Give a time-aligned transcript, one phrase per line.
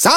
[0.00, 0.12] Саймон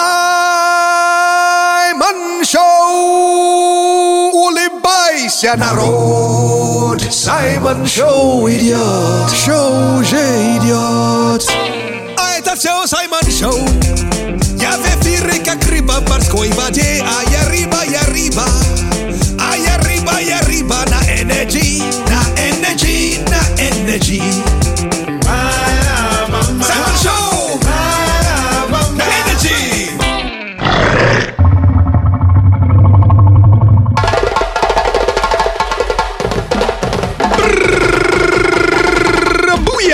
[2.46, 4.30] Шоу!
[4.32, 7.02] Улыбайся, народ!
[7.12, 9.32] Саймон Шоу идет!
[9.44, 10.22] Шоу уже
[10.58, 11.50] идет!
[12.16, 13.58] А это все Саймон Шоу!
[14.60, 18.46] Я в эфире, как рыба в морской воде, а я рыба, я рыба,
[19.40, 24.51] а я рыба, я рыба на энергии, на энергии, на энергии.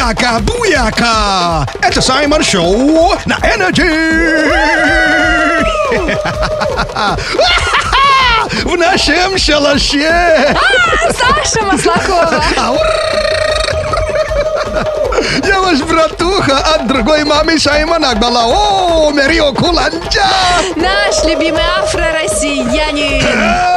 [0.07, 1.67] Буяка, буяка!
[1.81, 4.41] Это Саймон Шоу на Energy!
[8.63, 10.55] В нашем шалаше!
[11.11, 12.41] Саша Маслакова.
[15.45, 18.45] Я ваш братуха от другой мамы Саймона была.
[18.45, 20.25] О, Мерио Куланджа!
[20.77, 23.73] Наш любимый афро-россиянин.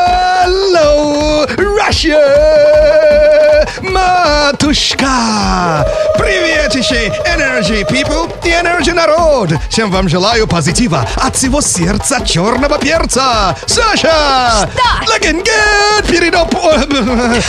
[1.90, 3.66] Russia!
[3.82, 5.84] Матушка!
[6.16, 9.50] Привет еще, Energy People и Energy Народ!
[9.68, 13.56] Всем вам желаю позитива от всего сердца черного перца!
[13.66, 14.68] Саша!
[14.72, 15.12] Что?
[15.12, 16.54] Looking good перед оп...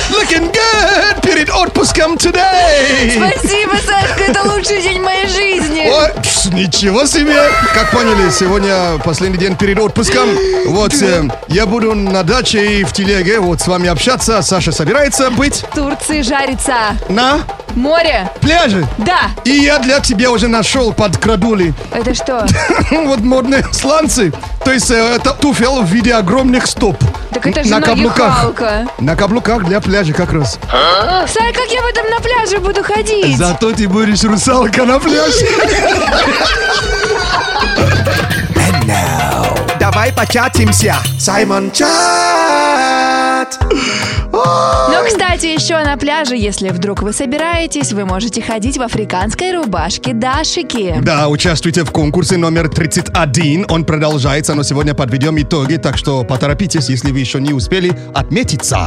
[0.09, 3.12] Looking good перед отпуском today!
[3.16, 5.92] Спасибо, Сашка, это лучший день моей жизни.
[6.22, 7.50] Пс, ничего себе!
[7.73, 10.30] Как поняли, сегодня последний день перед отпуском.
[10.67, 14.30] Вот, э, я буду на даче и в телеге вот с вами общаться.
[14.41, 16.75] Саша собирается быть В Турции жарится.
[17.09, 17.39] на
[17.75, 18.29] Море.
[18.41, 18.88] пляже.
[18.97, 19.31] Да.
[19.43, 21.73] И я для тебя уже нашел под крадули.
[21.91, 22.45] Это что?
[22.91, 24.31] вот модные сланцы.
[24.63, 26.97] То есть э, это туфел в виде огромных стоп.
[27.33, 28.51] Так это же на каблуках.
[28.99, 30.59] На каблуках для пляжа как раз.
[30.69, 33.38] Сай, как я потом на пляже буду ходить?
[33.38, 35.45] Зато ты будешь русалка на пляже.
[39.79, 40.95] Давай початимся.
[41.19, 43.57] Саймон Чат.
[44.44, 50.13] Ну, кстати, еще на пляже, если вдруг вы собираетесь, вы можете ходить в африканской рубашке
[50.13, 50.96] Дашики.
[51.02, 53.68] Да, участвуйте в конкурсе номер 31.
[53.69, 58.80] Он продолжается, но сегодня подведем итоги, так что поторопитесь, если вы еще не успели отметиться.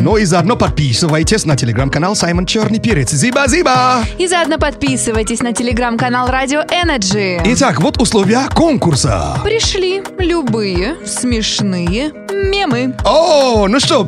[0.00, 3.10] Ну и заодно подписывайтесь на телеграм-канал Саймон Черный Перец.
[3.10, 4.02] Зиба-зиба!
[4.18, 7.40] И заодно подписывайтесь на телеграм-канал Радио Energy.
[7.44, 9.40] Итак, вот условия конкурса.
[9.44, 12.94] Пришли любые смешные мемы.
[13.04, 14.04] О, ну что,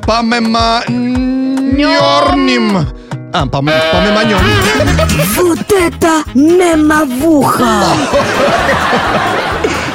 [0.49, 2.87] помеманернем.
[3.33, 4.39] А, пом- помеманем.
[5.37, 7.83] Вот это мемовуха!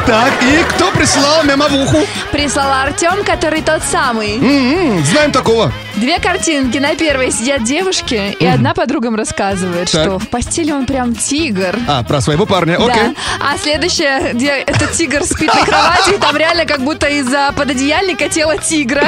[0.05, 2.05] Так, и кто прислал мемовуху?
[2.29, 4.35] Прислал Артем, который тот самый.
[4.35, 5.71] М, знаем такого.
[6.03, 6.79] Две картинки.
[6.79, 10.01] На первой сидят девушки, и одна подругам рассказывает, Так.
[10.01, 11.79] что в постели он прям тигр.
[11.87, 12.89] А, про своего парня, окей.
[12.89, 13.13] Да.
[13.39, 18.27] А следующая, где этот тигр спит на кровати, и там реально как будто из-за пододеяльника
[18.27, 19.05] тело тигра.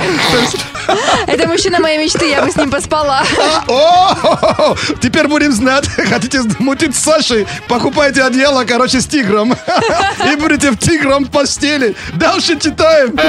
[1.28, 3.24] Это мужчина моей мечты, я бы с ним поспала.
[3.68, 5.88] О, теперь будем знать.
[6.10, 7.46] Хотите мутить с Сашей?
[7.68, 9.54] Покупайте одеяло, короче, с тигром.
[10.32, 11.94] И будете в тигром постели.
[12.14, 13.20] Дальше читаем.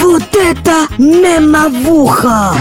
[0.00, 1.97] Вот это мемовуха!
[2.06, 2.54] А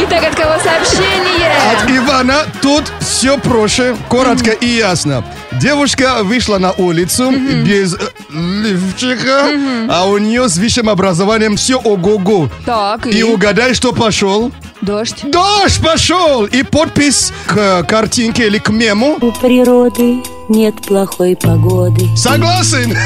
[0.00, 1.52] Итак, от кого сообщение?
[1.72, 5.24] От Ивана тут все проще, коротко и ясно.
[5.52, 7.98] Девушка вышла на улицу без э,
[8.30, 9.44] лифчика,
[9.88, 12.48] а у нее с высшим образованием все ого-го.
[12.66, 14.50] Так, И и угадай, что пошел?
[14.80, 15.24] дождь.
[15.30, 16.46] Дождь пошел!
[16.46, 19.18] И подпись к картинке или к мему.
[19.20, 22.08] У природы нет плохой погоды.
[22.16, 22.96] Согласен?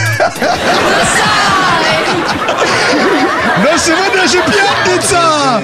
[3.63, 5.63] Но сегодня же пятница!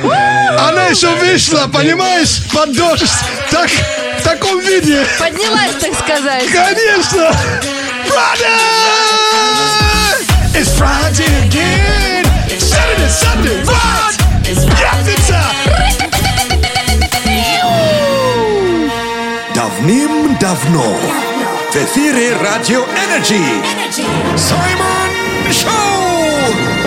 [0.68, 3.10] Она еще вышла, понимаешь, под дождь.
[3.50, 5.04] Так, в таком виде.
[5.18, 6.46] Поднялась, так сказать.
[6.46, 7.32] Конечно!
[8.06, 8.78] Friday!
[10.54, 12.24] It's Friday again!
[12.58, 14.16] Saturday, Sunday, what?
[14.78, 15.42] Пятница!
[19.54, 20.96] Давным-давно
[21.72, 23.42] в эфире Радио Energy
[24.36, 26.77] Саймон Шоу!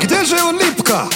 [0.00, 1.08] Где же улыбка?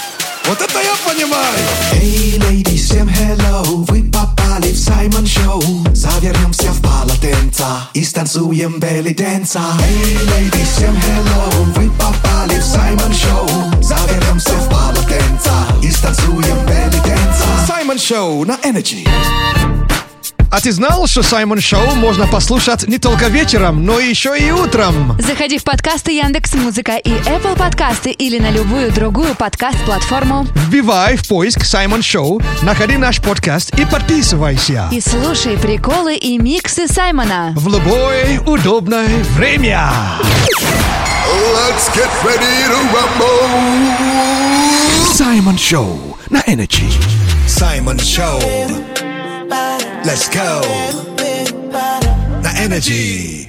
[0.46, 1.58] Вот это я понимаю!
[1.92, 5.62] Эй, леди, всем hello, вы попали в Саймон Шоу
[5.94, 13.14] Завернемся в полотенца и станцуем белли дэнса Эй, леди, всем hello, вы попали в Саймон
[13.14, 13.48] Шоу
[13.80, 19.06] Завернемся в полотенца и станцуем белли дэнса Саймон Шоу на Energy.
[20.54, 25.16] А ты знал, что Саймон Шоу можно послушать не только вечером, но еще и утром?
[25.18, 31.26] Заходи в подкасты Яндекс Музыка и Apple подкасты или на любую другую подкаст-платформу Вбивай в
[31.26, 34.90] поиск Саймон Шоу, находи наш подкаст и подписывайся.
[34.92, 37.54] и слушай приколы и миксы Саймона.
[37.56, 39.90] В любое удобное время.
[41.54, 43.48] Let's get ready to rumble.
[45.14, 46.92] Саймон Шоу на Energy.
[47.46, 49.11] Simon Show.
[50.04, 50.62] Let's go.
[52.42, 53.48] На Energy.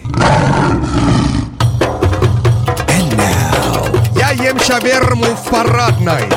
[2.88, 3.88] And now.
[4.16, 6.30] Я ем шаверму в парадной.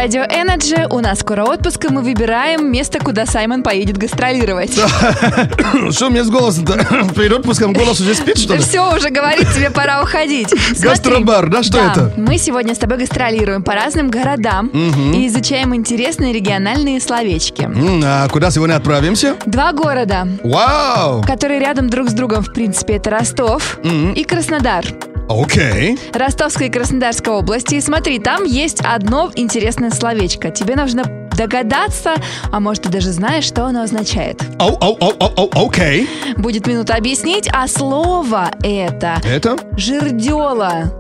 [0.01, 0.87] Радио Energy.
[0.95, 4.71] У нас скоро отпуск, и мы выбираем место, куда Саймон поедет гастролировать.
[5.91, 6.65] Что у меня с голосом
[7.17, 8.61] Перед отпуском голос уже спит, что ли?
[8.61, 10.55] все, уже говорит, тебе пора уходить.
[10.81, 12.13] Гастробар, да, что это?
[12.17, 17.69] Мы сегодня с тобой гастролируем по разным городам и изучаем интересные региональные словечки.
[18.05, 19.35] А куда сегодня отправимся?
[19.47, 21.25] Два города, Вау!
[21.25, 24.85] которые рядом друг с другом, в принципе, это Ростов и Краснодар.
[25.29, 25.99] Окей.
[26.13, 27.75] Ростовской и Краснодарской области.
[27.77, 30.51] И смотри, там есть одно интересное словечко.
[30.51, 31.05] Тебе нужно
[31.37, 32.15] догадаться,
[32.51, 34.43] а может, ты даже знаешь, что оно означает.
[34.59, 36.09] Оу, оу, оу, оу, оу, окей.
[36.37, 39.57] Будет минута объяснить, а слово это Это?
[39.77, 40.93] жердела.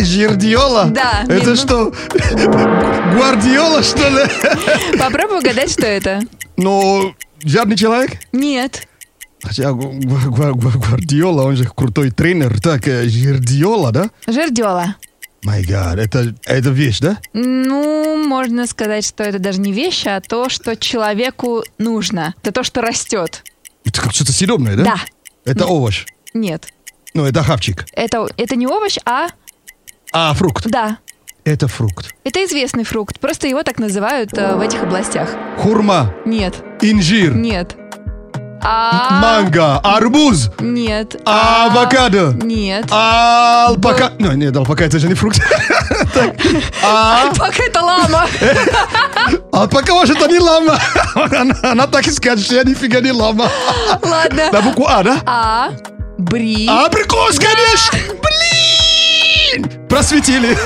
[0.00, 0.86] Жирдиола?
[0.86, 1.92] Да, Это что?
[3.12, 4.98] Гвардиола, что ли?
[4.98, 6.20] Попробуй угадать, что это.
[6.56, 7.14] Ну,
[7.44, 8.12] жадный человек?
[8.32, 8.86] Нет.
[9.42, 12.60] Хотя Гвардиола, он же крутой тренер.
[12.60, 14.10] Так, э, Жирдиола, да?
[14.26, 14.96] Жердела.
[15.42, 17.18] Май гад, это, это вещь, да?
[17.32, 22.34] Ну, можно сказать, что это даже не вещь, а то, что человеку нужно.
[22.42, 23.42] Это то, что растет.
[23.84, 24.84] Это как что-то съедобное, да?
[24.84, 24.96] Да.
[25.44, 26.06] Это овощ.
[26.32, 26.68] Нет.
[27.14, 27.84] Ну, это хавчик.
[27.94, 29.26] Это, это не овощ, а
[30.12, 30.68] А, фрукт.
[30.68, 30.98] да.
[31.44, 32.14] Это фрукт.
[32.22, 33.18] Это известный фрукт.
[33.18, 35.28] Просто его так называют э, в этих областях.
[35.58, 36.54] Хурма, Нет.
[36.80, 37.76] инжир, Нет.
[38.64, 39.20] А...
[39.20, 41.20] манго, арбуз, Нет.
[41.24, 42.86] авокадо, Нет.
[42.90, 44.12] алпака.
[44.18, 45.40] Ну, нет, алпака это же не фрукт.
[46.84, 48.26] А, Пока это лама.
[49.52, 50.78] алпака может это не лама.
[51.62, 53.48] Она, так и скажет, что я нифига не лама.
[54.02, 54.50] Ладно.
[54.52, 55.20] На букву А, да?
[55.26, 55.70] А.
[56.18, 56.68] Бри.
[56.68, 57.98] Абрикос, конечно!
[58.22, 59.88] Блин!
[59.88, 60.56] Просветили.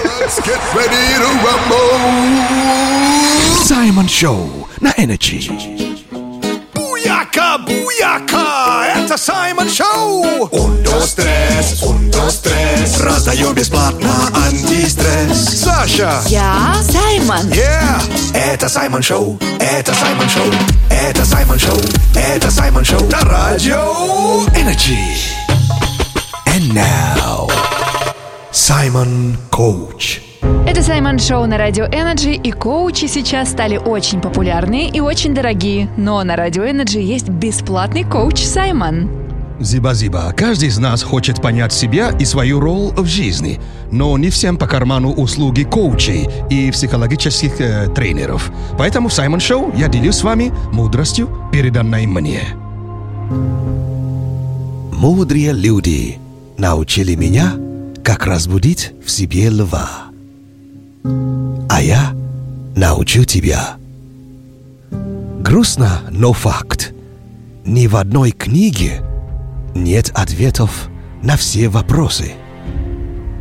[3.65, 5.96] Саймон Шоу на Energy.
[7.59, 10.49] Буяка, буяка, это Саймон Шоу.
[10.51, 13.01] Ундо стресс, ундо стресс.
[13.01, 15.63] Раздаем бесплатно антистресс.
[15.63, 16.21] Саша.
[16.27, 17.47] Я Саймон.
[17.49, 18.03] Yeah!
[18.35, 20.53] Это Саймон Шоу, это Саймон Шоу,
[20.91, 21.81] это Саймон Шоу,
[22.15, 25.17] это Саймон Шоу на радио Energy.
[26.47, 27.51] And now,
[28.53, 30.21] Саймон Коуч.
[30.67, 35.89] Это Саймон Шоу на Радио Energy, и коучи сейчас стали очень популярны и очень дорогие.
[35.97, 39.09] Но на Радио Energy есть бесплатный коуч Саймон.
[39.59, 40.33] Зиба-зиба.
[40.37, 43.59] Каждый из нас хочет понять себя и свою роль в жизни.
[43.91, 48.51] Но не всем по карману услуги коучей и психологических э, тренеров.
[48.77, 52.43] Поэтому в Саймон Шоу я делюсь с вами мудростью, переданной мне.
[54.93, 56.19] Мудрые люди
[56.59, 57.55] научили меня,
[58.03, 60.06] как разбудить в себе льва.
[61.69, 62.15] А я
[62.75, 63.77] научу тебя.
[65.41, 66.93] Грустно, но факт.
[67.65, 69.03] Ни в одной книге
[69.75, 70.89] нет ответов
[71.23, 72.33] на все вопросы.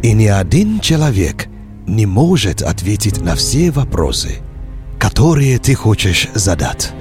[0.02, 1.48] И ни один человек
[1.88, 4.38] не может ответить на все вопросы,
[5.00, 6.92] которые ты хочешь задать.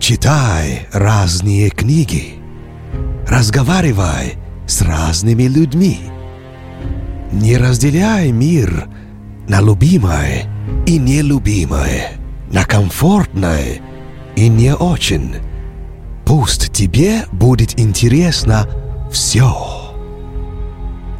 [0.00, 2.34] Читай разные книги.
[3.28, 4.34] Разговаривай
[4.66, 6.00] с разными людьми.
[7.30, 8.88] Не разделяй мир
[9.48, 10.46] на любимое
[10.86, 12.12] и нелюбимое,
[12.50, 13.80] на комфортное
[14.36, 15.36] и не очень.
[16.24, 18.68] Пусть тебе будет интересно
[19.10, 19.94] все.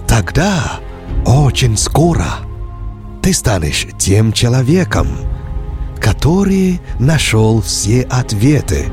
[0.06, 0.80] Тогда
[1.26, 2.26] очень скоро
[3.22, 5.08] ты станешь тем человеком,
[6.00, 8.86] который нашел все ответы.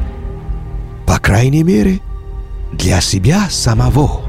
[1.08, 2.00] По крайней мере,
[2.72, 4.22] для себя самого.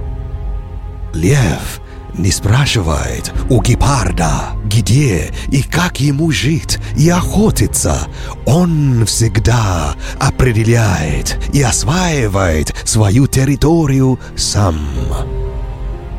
[1.12, 1.80] Лев
[2.14, 8.09] не спрашивает у гепарда, где и как ему жить и охотиться.
[8.47, 14.79] Он всегда определяет и осваивает свою территорию сам.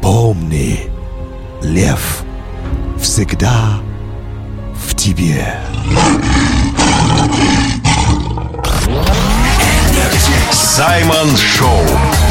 [0.01, 0.89] Помни,
[1.62, 2.24] лев
[3.00, 3.79] всегда
[4.75, 5.60] в тебе.
[10.73, 11.83] Саймон Шоу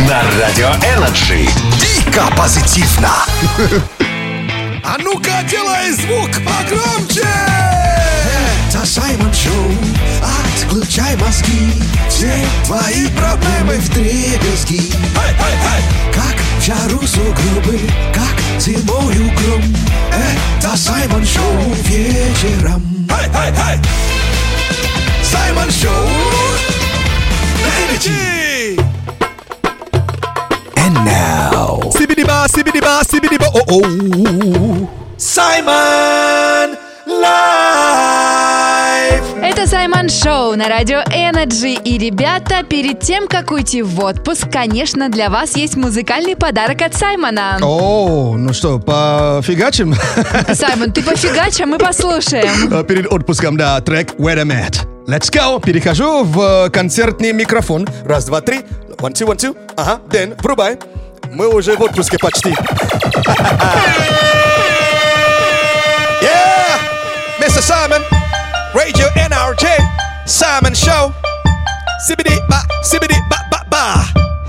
[0.09, 1.47] на Радио Energy.
[1.79, 3.11] Дико позитивно!
[4.83, 7.29] А ну-ка, делай звук погромче!
[8.67, 9.75] Это Саймон Шоу,
[10.57, 11.71] отключай мозги.
[12.09, 12.33] Все
[12.65, 14.91] твои проблемы в дребезги
[16.15, 17.79] Как в жару сугробы,
[18.15, 19.63] как зимою гром
[20.11, 22.83] Это Саймон Шоу вечером.
[25.31, 26.50] Саймон Шоу
[27.71, 28.79] на Energy!
[30.77, 34.89] And now Сибидиба, сибидиба, сибидиба, о-о.
[35.17, 37.31] Саймон Лайв!
[39.43, 41.81] Это Саймон Шоу на радио Energy.
[41.85, 46.95] И, ребята, перед тем, как уйти в отпуск, конечно, для вас есть музыкальный подарок от
[46.95, 47.59] Саймона.
[47.61, 49.95] О, ну что, пофигачим?
[50.53, 52.85] Саймон, ты пофигачь, а мы послушаем.
[52.87, 54.87] Перед отпуском, да, трек Where I'm At.
[55.08, 55.62] Let's go!
[55.62, 57.88] Перехожу в э, концертный микрофон.
[58.06, 58.62] Раз, два, три.
[58.98, 59.56] One, two, one, two.
[59.78, 60.80] Ага, Дэн, врубай.
[61.32, 62.56] Мы уже в отпуске почти.
[66.22, 66.80] Yeah!
[67.40, 67.62] Mr.
[67.62, 68.02] Simon,
[68.74, 69.68] Radio NRJ,
[70.26, 71.14] Simon Show.
[72.08, 73.84] Sibbity ba, sibbity ba ba ba.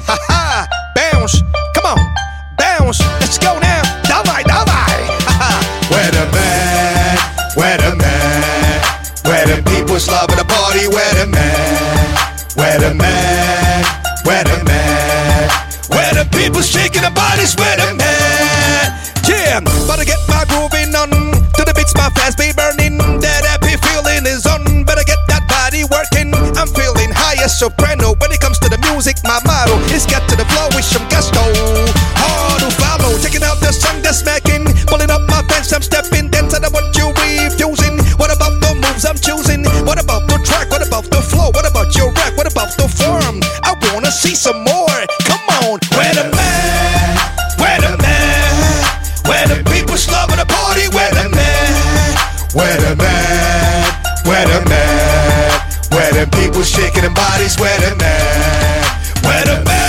[0.09, 0.67] Ha ha!
[0.95, 1.43] Bounce,
[1.75, 2.01] come on,
[2.57, 3.01] bounce.
[3.21, 4.00] Let's go now.
[12.82, 13.86] The man,
[14.26, 15.46] where the man,
[15.94, 17.54] where the people's shaking their bodies.
[17.54, 18.90] Where the man,
[19.30, 19.62] yeah.
[19.86, 21.94] Better get my grooving on to the beats.
[21.94, 22.98] My fast be burning.
[23.22, 24.66] That happy feeling is on.
[24.82, 26.34] Better get that body working.
[26.58, 28.18] I'm feeling high as soprano.
[28.18, 31.06] When it comes to the music, my motto is get to the flow with some
[31.14, 31.46] gusto.
[32.18, 33.14] Hard to follow.
[33.22, 34.66] Checking out the song that's smacking.
[34.90, 35.22] Pulling up
[44.12, 45.00] see some more.
[45.24, 47.18] Come on, where the man?
[47.58, 48.84] Where the man?
[49.26, 50.88] Where the people's loving the party?
[50.92, 52.18] Where the man?
[52.54, 53.96] Where the man?
[54.26, 55.62] Where the man?
[55.92, 57.58] Where the people shaking their bodies?
[57.58, 58.84] Where the man?
[59.24, 59.81] Where the man?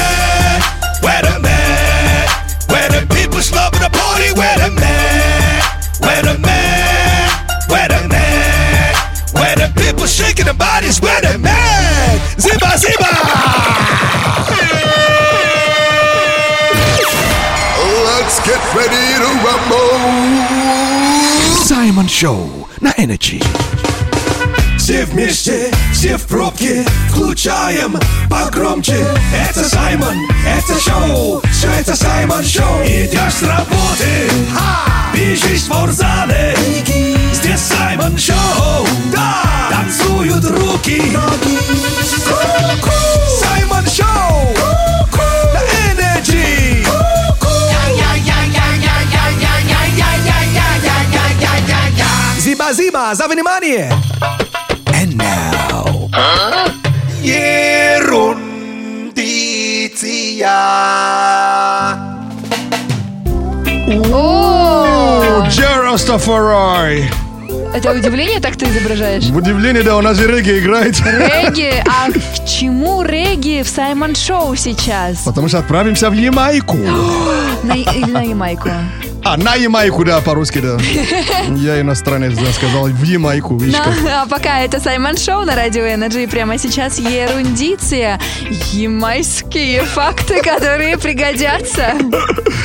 [22.22, 23.44] Шоу на Energy
[24.78, 27.98] Все вместе, все в пробке, включаем
[28.30, 29.04] погромче.
[29.34, 30.14] Это Саймон,
[30.46, 32.80] это шоу, все это Саймон Шоу.
[32.84, 34.30] Идешь с работы,
[35.12, 36.56] бежишь в спортзале.
[37.32, 41.02] Здесь Саймон Шоу, да, танцуют руки.
[42.24, 42.92] Ку-ку.
[43.40, 44.54] Саймон Шоу,
[52.72, 53.92] Зиба-зиба, за внимание!
[54.86, 56.08] And now
[57.22, 58.32] Ерундиция.
[64.10, 67.10] О, Джерастафарай.
[67.74, 69.24] это удивление так ты изображаешь?
[69.24, 70.98] В удивление, да, у нас же регги играет.
[71.00, 71.74] Регги?
[71.86, 75.18] А к чему регги в Саймон Шоу сейчас?
[75.24, 76.76] Потому что отправимся в Ямайку.
[77.62, 78.70] На, или на Ямайку?
[79.24, 80.78] А, на Ямайку, да, по-русски, да.
[81.56, 83.94] Я иностранец, да, сказал, в Ямайку, как.
[84.10, 86.28] а пока это Саймон Шоу на Радио Energy.
[86.28, 88.20] Прямо сейчас ерундиция.
[88.72, 91.94] Ямайские факты, которые пригодятся.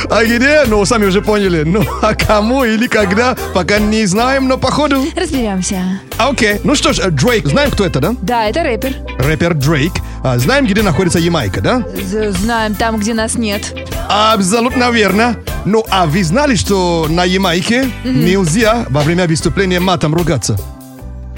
[0.10, 0.64] А где?
[0.68, 1.64] Ну, сами уже поняли.
[1.64, 5.04] Ну, а кому или когда, пока не знаем, но походу.
[5.16, 5.82] Разберемся.
[6.18, 6.62] А, Окей.
[6.64, 8.16] Ну что ж, э, Дрейк, знаем, кто это, да?
[8.22, 8.96] Да, это рэпер.
[9.20, 9.94] Рэпер Дрейк.
[10.24, 11.84] А, знаем, где находится Ямайка, да?
[12.32, 13.76] Знаем там, где нас нет.
[14.08, 15.36] Абсолютно верно.
[15.66, 20.58] Ну, а вы знали, что на Ямайке нельзя во время выступления матом ругаться?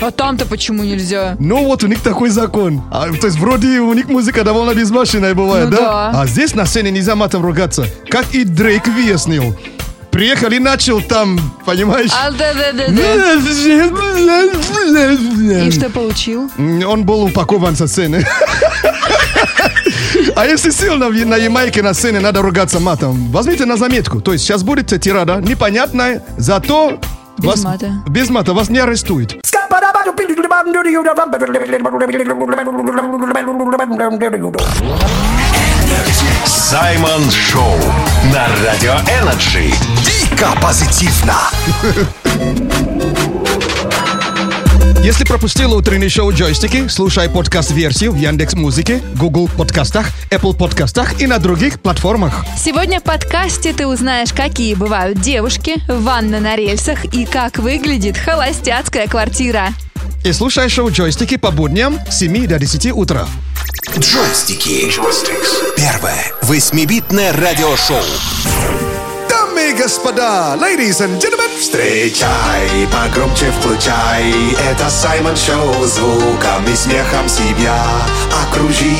[0.01, 1.35] А там-то почему нельзя?
[1.39, 2.81] Ну, вот у них такой закон.
[2.89, 6.11] А, то есть, вроде у них музыка довольно безбашенная бывает, Ну да?
[6.13, 6.21] да.
[6.21, 7.85] А здесь на сцене нельзя матом ругаться.
[8.09, 9.57] Как и Дрейк выяснил.
[10.11, 12.11] Приехал и начал там, понимаешь?
[12.13, 13.35] А, да-да-да-да.
[15.65, 16.49] И что получил?
[16.57, 18.25] Он был упакован со сцены.
[20.35, 24.21] А если сильно в- на Ямайке на сцене надо ругаться матом, возьмите на заметку.
[24.21, 26.99] То есть сейчас будет тирада непонятная, зато
[27.37, 27.91] Без вас, мата.
[28.07, 29.37] без мата вас не арестуют.
[36.45, 37.75] Саймон Шоу
[38.33, 39.73] на Радио Energy.
[40.05, 41.35] Дико позитивно
[45.01, 51.25] Если пропустил утреннее шоу «Джойстики», слушай подкаст-версию в Яндекс Музыке, Google подкастах, Apple подкастах и
[51.25, 52.45] на других платформах.
[52.57, 59.07] Сегодня в подкасте ты узнаешь, какие бывают девушки, ванна на рельсах и как выглядит холостяцкая
[59.07, 59.69] квартира.
[60.25, 63.25] И слушай шоу «Джойстики» по будням с 7 до 10 утра.
[63.97, 64.91] Джойстики.
[65.77, 68.03] Первое восьмибитное радиошоу.
[69.69, 74.33] Дамы и господа, ladies and gentlemen, Встречай, погромче включай.
[74.69, 77.83] Это Саймон Шоу Звуком и смехом себя
[78.43, 78.95] Окружи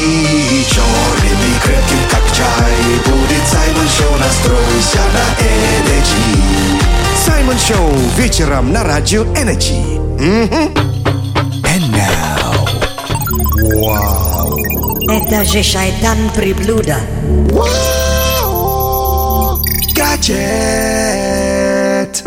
[0.70, 2.76] черным и крепким, как чай.
[3.06, 6.30] Будет Саймон Шоу, настройся на Energy.
[7.26, 10.00] Саймон Шоу вечером на радио Energy.
[11.64, 12.50] And now
[15.10, 16.98] Это же шайтан приблуда.
[20.20, 22.24] Гаджет.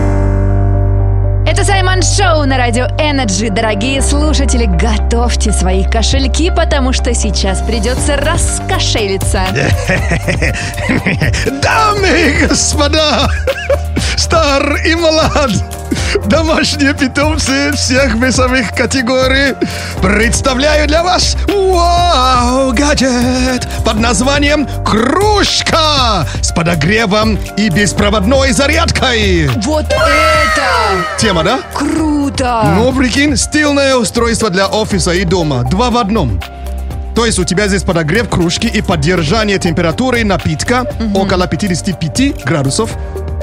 [1.47, 3.51] Это Саймон Шоу на радио Energy.
[3.51, 9.43] Дорогие слушатели, готовьте свои кошельки, потому что сейчас придется раскошелиться.
[11.63, 13.29] Дамы и господа,
[14.17, 15.53] стар и молод,
[16.27, 19.55] домашние питомцы всех весовых категорий,
[20.03, 29.49] представляю для вас вау, гаджет под названием «Кружка» с подогревом и беспроводной зарядкой.
[29.65, 31.61] Вот это Тема, да?
[31.75, 32.63] круто!
[32.77, 35.65] Ну, прикинь, стильное устройство для офиса и дома.
[35.65, 36.41] Два в одном.
[37.15, 42.91] То есть у тебя здесь подогрев кружки и поддержание температуры напитка около 55 градусов.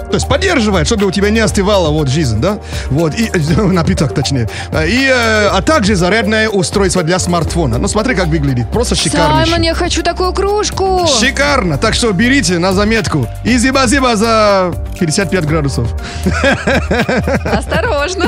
[0.09, 2.59] То есть поддерживает, чтобы у тебя не остывала вот жизнь, да?
[2.89, 3.29] Вот, и
[3.61, 4.49] напиток точнее.
[4.71, 7.77] И, э, а также зарядное устройство для смартфона.
[7.77, 8.69] Ну смотри, как выглядит.
[8.71, 9.45] Просто шикарно.
[9.45, 11.07] Саймон, я хочу такую кружку!
[11.19, 11.77] Шикарно.
[11.77, 13.27] Так что берите на заметку.
[13.43, 15.87] И зиба-зиба за 55 градусов.
[17.45, 18.25] Осторожно!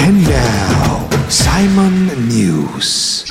[0.00, 0.77] And now
[1.28, 3.26] Simon News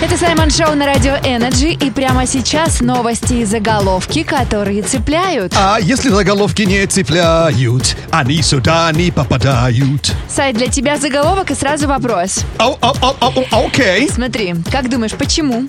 [0.00, 5.52] Это Саймон Шоу на радио Energy, и прямо сейчас новости и заголовки, которые цепляют.
[5.54, 10.14] А если заголовки не цепляют, они сюда не попадают.
[10.26, 12.46] Сайт для тебя заголовок и сразу вопрос.
[12.56, 14.08] Ау, ау, ау, Окей.
[14.08, 15.68] Смотри, как думаешь, почему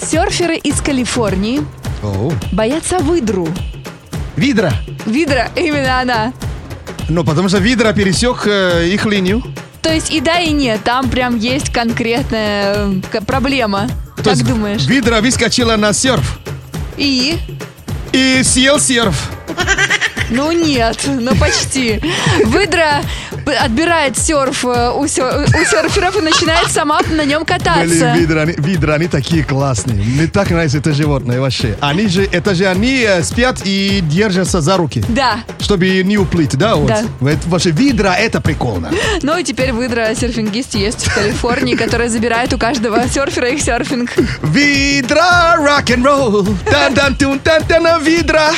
[0.00, 1.60] серферы из Калифорнии
[2.02, 2.32] Оу.
[2.50, 3.46] боятся выдру?
[4.36, 4.72] Видра.
[5.04, 6.32] Видра, именно она.
[7.10, 9.42] Ну, потому что Видра пересек э, их линию.
[9.84, 13.86] То есть и да, и нет, там прям есть конкретная э, к- проблема.
[14.16, 14.86] То как думаешь?
[14.86, 16.38] Видра выскочила на серф
[16.96, 17.36] И?
[18.12, 19.30] и съел серф.
[20.30, 22.00] Ну нет, ну почти.
[22.46, 23.02] Выдра
[23.46, 28.14] отбирает серф э, у, сер- у серферов и начинает сама на нем Блин, кататься.
[28.14, 30.02] Видра, они, Видра, они такие классные.
[30.02, 31.76] Мне так нравится это животное вообще.
[31.80, 35.40] Они же, это же они э, спят и держатся за руки, Да.
[35.60, 36.76] чтобы не уплыть, да?
[36.76, 36.88] Вот.
[36.88, 37.02] Да.
[37.30, 38.90] Это, вообще, выдра, это прикольно.
[39.22, 44.10] Ну и теперь выдра серфингист есть в Калифорнии, который забирает у каждого серфера их серфинг.
[44.42, 48.50] Выдра, рок-н-ролл, дан-дан-тун, дан-дан, выдра.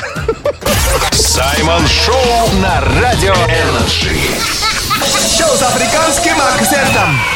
[1.13, 4.76] Саймон Шоу на Радио Energy.
[5.05, 7.36] Шоу с африканским акцентом.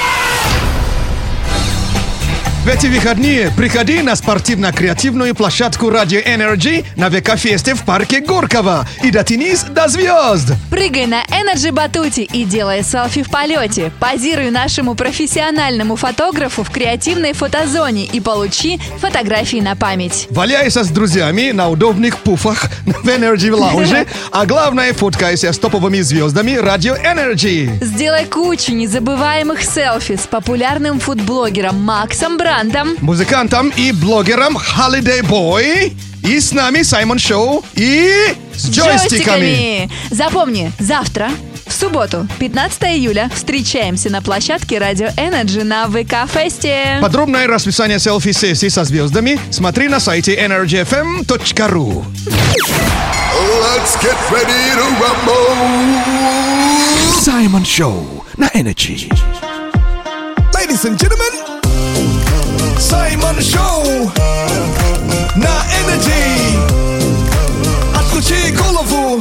[2.62, 9.10] В эти выходные приходи на спортивно-креативную площадку Radio Energy на ВК-фесте в парке Горького и
[9.10, 10.52] дотянись до звезд.
[10.68, 13.90] Прыгай на Energy батуте и делай селфи в полете.
[13.98, 20.26] Позируй нашему профессиональному фотографу в креативной фотозоне и получи фотографии на память.
[20.28, 26.60] Валяйся с друзьями на удобных пуфах в Energy лаунже, а главное, фоткайся с топовыми звездами
[26.62, 27.82] Radio Energy.
[27.82, 32.49] Сделай кучу незабываемых селфи с популярным фудблогером Максом Брандом.
[33.00, 35.92] Музыкантом и блогером Holiday Boy.
[36.24, 39.88] И с нами Саймон Шоу и с джойстиками.
[40.10, 41.30] Запомни, завтра,
[41.66, 46.98] в субботу, 15 июля, встречаемся на площадке Радио Energy на ВК-фесте.
[47.00, 52.04] Подробное расписание селфи-сессий со звездами смотри на сайте energyfm.ru
[53.62, 55.54] Let's get ready to rumble.
[57.20, 59.08] Саймон Шоу на Energy.
[60.52, 61.39] Ladies and gentlemen,
[62.80, 64.10] Саймон Шоу
[65.36, 66.56] на Energy.
[67.94, 69.20] Отключи голову,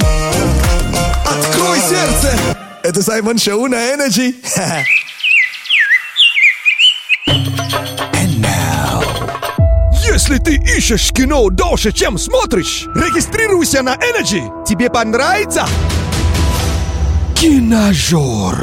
[1.25, 2.33] открой сердце.
[2.83, 4.33] Это Саймон Шоу на Energy.
[10.05, 14.65] Если ты ищешь кино дольше, чем смотришь, регистрируйся на Energy.
[14.65, 15.67] Тебе понравится?
[17.35, 18.57] Киножор.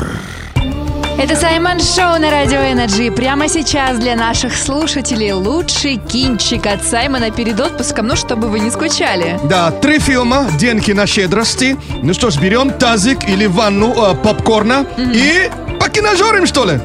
[1.18, 3.10] Это Саймон Шоу на Радио Energy.
[3.10, 8.70] Прямо сейчас для наших слушателей лучший кинчик от Саймона перед отпуском, ну, чтобы вы не
[8.70, 9.40] скучали.
[9.44, 11.78] Да, три фильма, день кинощедрости.
[12.02, 15.50] Ну что ж, берем тазик или ванну э, попкорна и
[15.80, 16.78] покиножорим, что ли?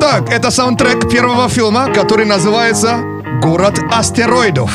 [0.00, 4.70] Так, это саундтрек первого фильма, который называется «Город астероидов».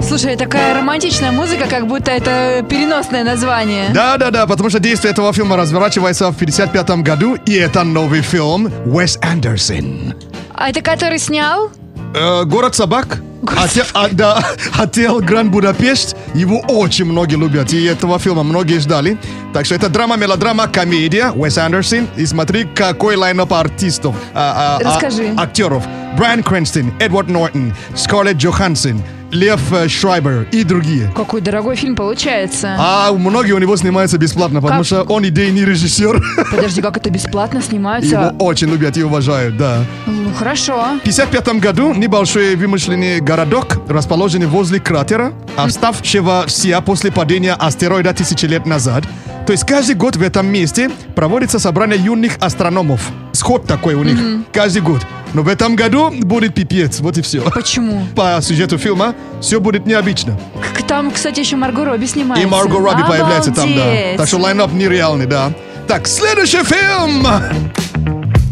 [0.00, 3.90] Слушай, такая романтичная музыка, как будто это переносное название.
[3.94, 9.18] Да-да-да, потому что действие этого фильма разворачивается в 55 году, и это новый фильм Уэс
[9.22, 10.14] Андерсон.
[10.54, 11.70] А это который снял?
[12.14, 13.18] Э, город собак.
[13.52, 14.44] Оте- а, да,
[14.78, 16.16] отель Гранд Будапешт.
[16.34, 17.72] Его очень многие любят.
[17.72, 19.18] И этого фильма многие ждали.
[19.52, 21.30] Так что это драма, мелодрама, комедия.
[21.34, 22.08] Уэс Андерсон.
[22.16, 24.14] И смотри, какой лайнап артистов.
[24.34, 25.34] а, а, а, Расскажи.
[25.36, 25.84] актеров.
[26.16, 29.02] Брайан Крэнстон, Эдвард Нортон, Скарлетт Джоханссон,
[29.32, 31.10] Лев э, Шрайбер и другие.
[31.16, 32.76] Какой дорогой фильм получается.
[32.78, 34.86] А многие у него снимаются бесплатно, потому Как?
[34.86, 36.22] что он идейный режиссер.
[36.52, 38.32] Подожди, как это бесплатно Его снимаются?
[38.38, 39.84] очень любят и уважают, да.
[40.06, 40.74] Ну, хорошо.
[40.74, 48.64] В 1955 году небольшой вымышленный городок, расположенный возле кратера, оставшегося после падения астероида тысячи лет
[48.64, 49.02] назад.
[49.44, 53.10] То есть каждый год в этом месте проводится собрание юных астрономов.
[53.32, 54.44] Сход такой у них.
[54.52, 55.04] Каждый год.
[55.32, 57.00] Но в этом году будет пипец.
[57.00, 57.40] Вот и все.
[57.50, 58.06] Почему?
[58.14, 60.38] По сюжету фильма все будет необычно.
[60.86, 62.46] Там, кстати, еще Марго Робби снимается.
[62.46, 63.82] И Марго Робби появляется там, да.
[63.82, 64.16] Обалдеть.
[64.16, 65.52] Так что лайнап нереальный, да.
[65.88, 67.26] Так, следующий фильм.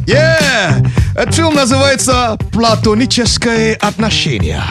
[0.06, 0.84] Yeah!
[1.14, 4.62] Этот фильм называется «Платоническое отношение».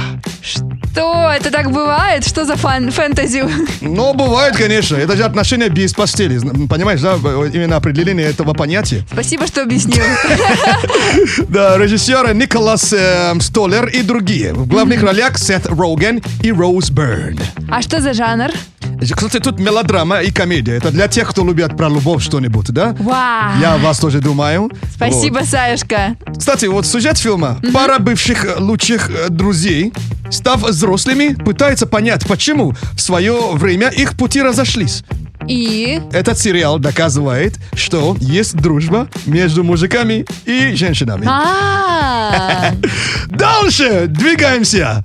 [0.41, 1.31] Что?
[1.31, 2.27] Это так бывает?
[2.27, 3.43] Что за фан фэнтези?
[3.81, 4.95] Ну, бывает, конечно.
[4.95, 6.39] Это же отношения без постели.
[6.67, 7.13] Понимаешь, да?
[7.13, 9.05] Именно определение этого понятия.
[9.11, 10.03] Спасибо, что объяснил.
[11.47, 14.53] Да, режиссеры Николас э, Столлер и другие.
[14.53, 17.39] В главных ролях Сет Роген и Роуз Бyrne.
[17.69, 18.51] А что за жанр?
[19.01, 20.73] Кстати, тут мелодрама и комедия.
[20.77, 22.95] Это для тех, кто любит про любовь что-нибудь, да?
[22.99, 23.59] Вау.
[23.59, 24.69] Я вас тоже думаю.
[24.95, 25.47] Спасибо, Вот.
[25.47, 26.15] Саюшка.
[26.37, 27.59] Кстати, вот сюжет фильма.
[27.73, 29.91] Пара бывших э, лучших э, друзей,
[30.29, 35.03] став взрослыми, пытается понять, почему в свое время их пути разошлись.
[35.47, 35.99] И?
[36.11, 41.25] Этот сериал доказывает, что есть дружба между мужиками и женщинами.
[41.27, 42.71] А,
[43.27, 45.01] Дальше двигаемся.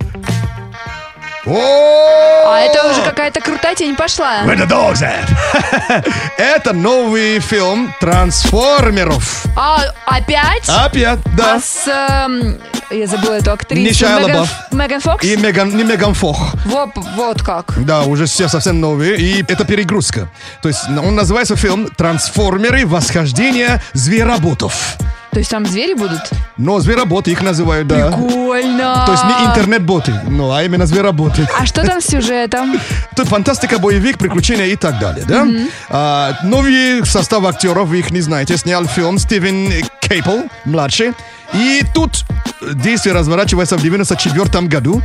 [1.55, 4.43] А это уже какая-то крутая тень пошла.
[4.43, 6.05] Where the dogs at?
[6.37, 9.45] Это новый фильм трансформеров.
[9.55, 10.67] А, опять?
[10.67, 11.55] Опять, да.
[11.55, 11.87] А с...
[11.87, 13.99] эм, я забыла эту актрису.
[13.99, 14.71] Шайа Меган, Лабаф.
[14.71, 15.25] Меган Фокс?
[15.25, 16.53] И Меган, не Меган Фох.
[16.65, 17.73] Вот, вот как.
[17.85, 19.17] Да, уже все совсем новые.
[19.17, 20.29] И это перегрузка.
[20.61, 22.85] То есть он называется фильм «Трансформеры.
[22.85, 24.97] Восхождение звероботов».
[25.37, 26.31] То есть там звери будут?
[26.57, 28.07] Но звероботы их называют, да.
[28.07, 29.03] Прикольно.
[29.05, 31.47] То есть не интернет-боты, ну, а именно звероботы.
[31.55, 32.73] А что там с сюжетом?
[33.15, 35.45] Тут фантастика, боевик, приключения и так далее, да?
[35.89, 39.71] А, новый состав актеров, вы их не знаете, снял фильм Стивен
[40.01, 41.13] Кейпл, младший.
[41.53, 42.25] И тут
[42.73, 45.03] действие разворачивается в 94 году.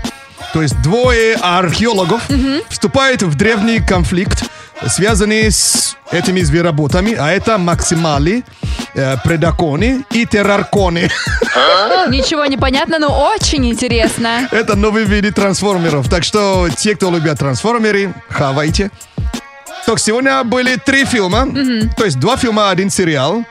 [0.54, 2.22] То есть двое археологов
[2.70, 4.44] вступают в древний конфликт,
[4.88, 8.44] связанный с этими звероботами, а это максимали,
[8.94, 11.10] э, предаконы и террарконы.
[12.08, 14.48] Ничего не понятно, но очень интересно.
[14.50, 16.08] Это новые виды трансформеров.
[16.08, 18.90] Так что те, кто любят трансформеры, хавайте.
[19.86, 21.46] Так, сегодня были три фильма.
[21.96, 23.44] То есть два фильма, один сериал.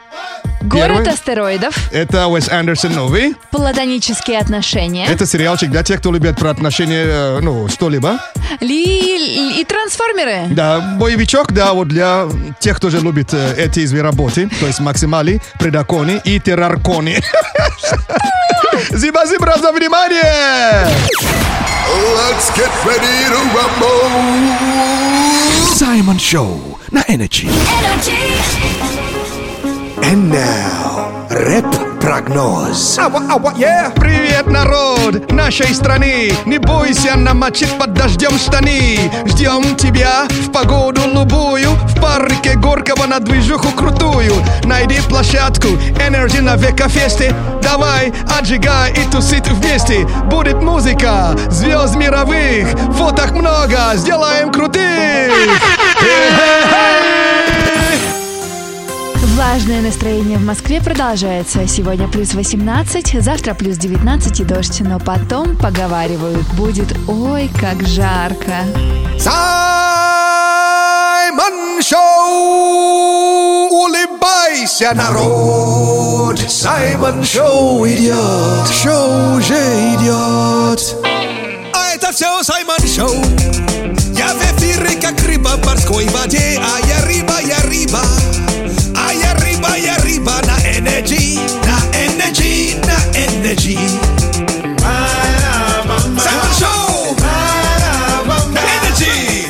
[0.62, 1.10] Город Первый.
[1.14, 3.36] астероидов, Это Уэс Андерсон новый.
[3.50, 8.20] платонические отношения Это сериалчик для тех, кто любит про отношения, э, ну, что-либо.
[8.60, 10.48] ли- и трансформеры.
[10.52, 12.26] Да, боевичок, да, вот для
[12.60, 14.50] тех, кто же любит э, эти звероботы.
[14.60, 17.20] То есть максимали, предаконы и террарконы.
[18.92, 20.88] Зиба-зибра за внимание!
[22.16, 24.10] Let's get ready to rumble.
[25.76, 27.50] Саймон Шоу на Energy.
[30.04, 32.98] And now, рэп-прогноз.
[33.96, 36.34] Привет, народ нашей страны!
[36.46, 39.12] Не бойся намочить под дождем штаны.
[39.26, 44.34] Ждем тебя в погоду любую, в парке Горького на движуху крутую.
[44.64, 45.68] Найди площадку,
[46.08, 47.36] Energy на века фесте.
[47.62, 50.08] Давай, отжигай и тусить вместе.
[50.26, 54.82] Будет музыка, звезд мировых, фоток много, сделаем крутых.
[56.02, 57.21] Эй-эй-эй!
[59.42, 61.68] Влажное настроение в Москве продолжается.
[61.68, 64.82] Сегодня плюс 18, завтра плюс 19 и дождь.
[64.82, 68.54] Но потом, поговаривают, будет ой, как жарко.
[69.18, 69.42] Саймон
[71.82, 73.68] Шоу!
[73.72, 76.40] Улыбайся, народ!
[76.48, 78.70] Саймон Шоу идет!
[78.72, 79.56] Шоу уже
[79.96, 80.98] идет!
[81.74, 83.26] А это все Саймон Шоу.
[84.16, 88.02] Я в эфире, как рыба в морской воде, а я рыба, я рыба.
[90.84, 93.90] А я рыба, я рыба на энергии, на энергии, на энергии.
[96.20, 97.16] Саймон Шоу!
[98.52, 99.48] На энергии!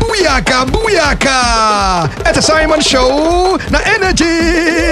[0.00, 2.10] Буяка, буяка!
[2.24, 4.83] Это Саймон Шоу на Energy!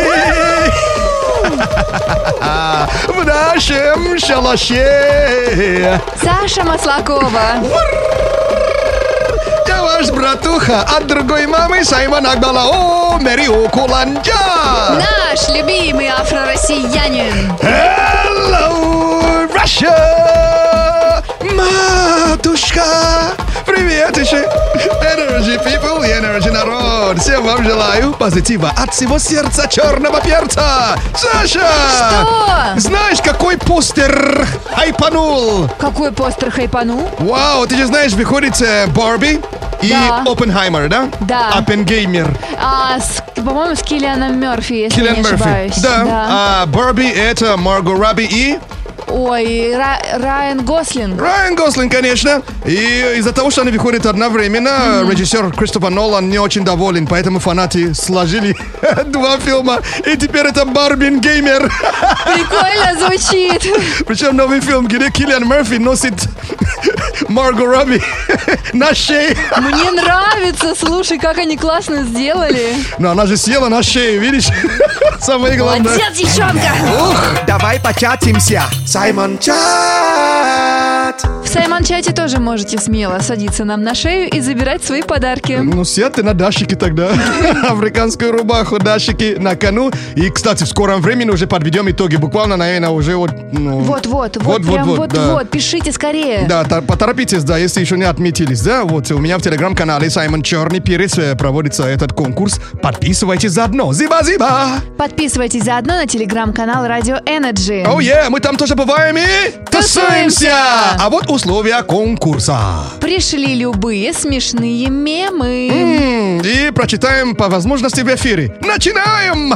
[2.43, 6.01] В нашем шалаше!
[6.21, 7.63] Саша Маслакова.
[9.69, 12.65] Я ваш братуха от другой мамы Саймон Акбала.
[12.65, 14.33] О, Мэрио Куланджа!
[14.91, 17.53] Наш любимый афро-россиянин.
[17.61, 21.23] Hello, Russia!
[21.43, 22.83] Матушка!
[23.67, 24.39] Привет еще!
[25.03, 27.19] Energy people и Energy народ!
[27.21, 30.97] Всем вам желаю позитива от всего сердца черного перца!
[31.17, 31.61] Саша!
[31.95, 32.81] Что?
[32.81, 35.69] Знаешь, какой постер хайпанул?
[35.79, 37.09] Какой постер хайпанул?
[37.19, 39.41] Вау, ты же знаешь, выходит э, Барби
[39.81, 40.23] и Да.
[40.31, 41.09] Оппенхаймер, да?
[41.21, 41.49] Да.
[41.55, 42.29] Оппенгеймер.
[42.61, 45.35] А, с- по-моему, с Киллианом Мерфи, если Киллиан не Мерфи.
[45.35, 45.77] ошибаюсь.
[45.79, 46.05] Да.
[46.07, 48.59] А Барби это Марго Робби и
[49.15, 51.21] Ой, Ра- Райан Гослинг.
[51.21, 52.43] Райан Гослинг, конечно.
[52.65, 57.95] И из-за того, что они выходят одновременно, режиссер Кристофер Нолан не очень доволен, поэтому фанаты
[57.95, 58.57] сложили
[59.07, 59.81] два фильма.
[60.07, 61.71] И теперь это Барбин Геймер.
[62.25, 63.67] Прикольно звучит.
[64.07, 66.15] Причем новый фильм, где Киллиан Мерфи носит
[67.29, 68.03] Марго Робби
[68.73, 69.37] на шее.
[69.59, 72.75] Мне нравится, слушай, как они классно сделали.
[72.99, 74.49] Но она же съела на шее, видишь?
[75.21, 75.83] Самое главное.
[75.83, 76.73] Молодец, девчонка!
[77.47, 78.63] Давай початимся.
[79.03, 79.33] Саймон
[81.13, 81.29] Чат.
[81.45, 85.59] В Саймон-чате тоже можете смело садиться нам на шею и забирать свои подарки.
[85.63, 87.11] Ну, сядь ты на дашики тогда.
[87.69, 89.91] Африканскую рубаху, дашики на кону.
[90.15, 92.17] И, кстати, в скором времени уже подведем итоги.
[92.17, 93.33] Буквально, наверное, уже вот...
[93.53, 95.45] ну, Вот-вот, вот, Вот, вот, прям вот, вот-вот, да.
[95.45, 96.47] пишите скорее.
[96.49, 100.81] Да, поторопитесь, да, если еще не отметились, да, вот у меня в телеграм-канале Саймон Черный
[100.81, 102.61] Перец э, проводится этот конкурс.
[102.81, 103.93] Подписывайтесь заодно.
[103.93, 104.81] Зиба-зиба!
[104.97, 107.87] Подписывайтесь заодно на телеграм-канал Радио Energy.
[107.87, 110.55] Оу, е, мы там тоже бываем и тусуемся!
[111.05, 112.61] А вот условия конкурса.
[113.01, 115.69] Пришли любые смешные мемы.
[115.69, 118.57] М, И прочитаем по возможности в эфире.
[118.61, 119.53] Начинаем!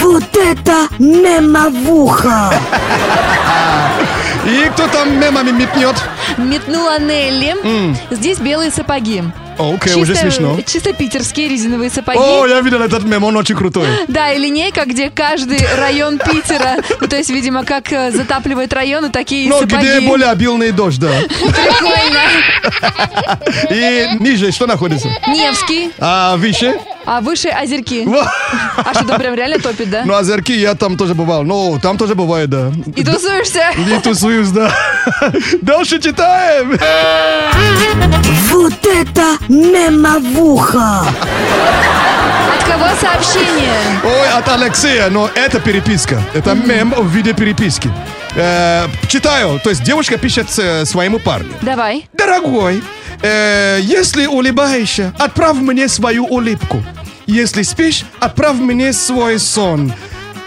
[0.00, 2.54] Вот это мемовуха!
[4.46, 5.96] И кто там мемами метнет?
[6.38, 7.56] Метнула Нелли.
[8.14, 9.24] Здесь белые сапоги.
[9.58, 10.58] Окей, уже смешно.
[10.66, 12.18] чисто питерские резиновые сапоги.
[12.18, 13.86] О, я видел этот мем, он очень крутой.
[14.08, 19.10] Да, и линейка, где каждый район Питера, ну, то есть, видимо, как э, затапливает районы,
[19.10, 19.76] такие Но сапоги.
[19.98, 21.10] где более обильный дождь, да.
[21.28, 22.20] Прикольно.
[23.70, 25.08] И ниже что находится?
[25.28, 26.78] Невский, А выше?
[27.04, 28.06] А выше озерки.
[28.76, 30.02] А что, там прям реально топит, да?
[30.04, 31.42] Ну, озерки я там тоже бывал.
[31.42, 32.72] Ну, там тоже бывает, да.
[32.96, 33.70] И тусуешься?
[33.76, 34.72] И тусуюсь, да.
[35.62, 36.78] Дальше читаем.
[38.50, 41.04] Вот это мемовуха!
[42.50, 44.00] От кого сообщение?
[44.04, 46.20] Ой, от Алексея, но это переписка.
[46.34, 47.90] Это мем в виде переписки.
[48.34, 49.60] Э, читаю.
[49.62, 51.52] То есть девушка пишет э, своему парню.
[51.62, 52.08] Давай.
[52.12, 52.82] Дорогой,
[53.22, 56.82] э, если улыбаешься, отправь мне свою улыбку.
[57.26, 59.92] Если спишь, отправь мне свой сон.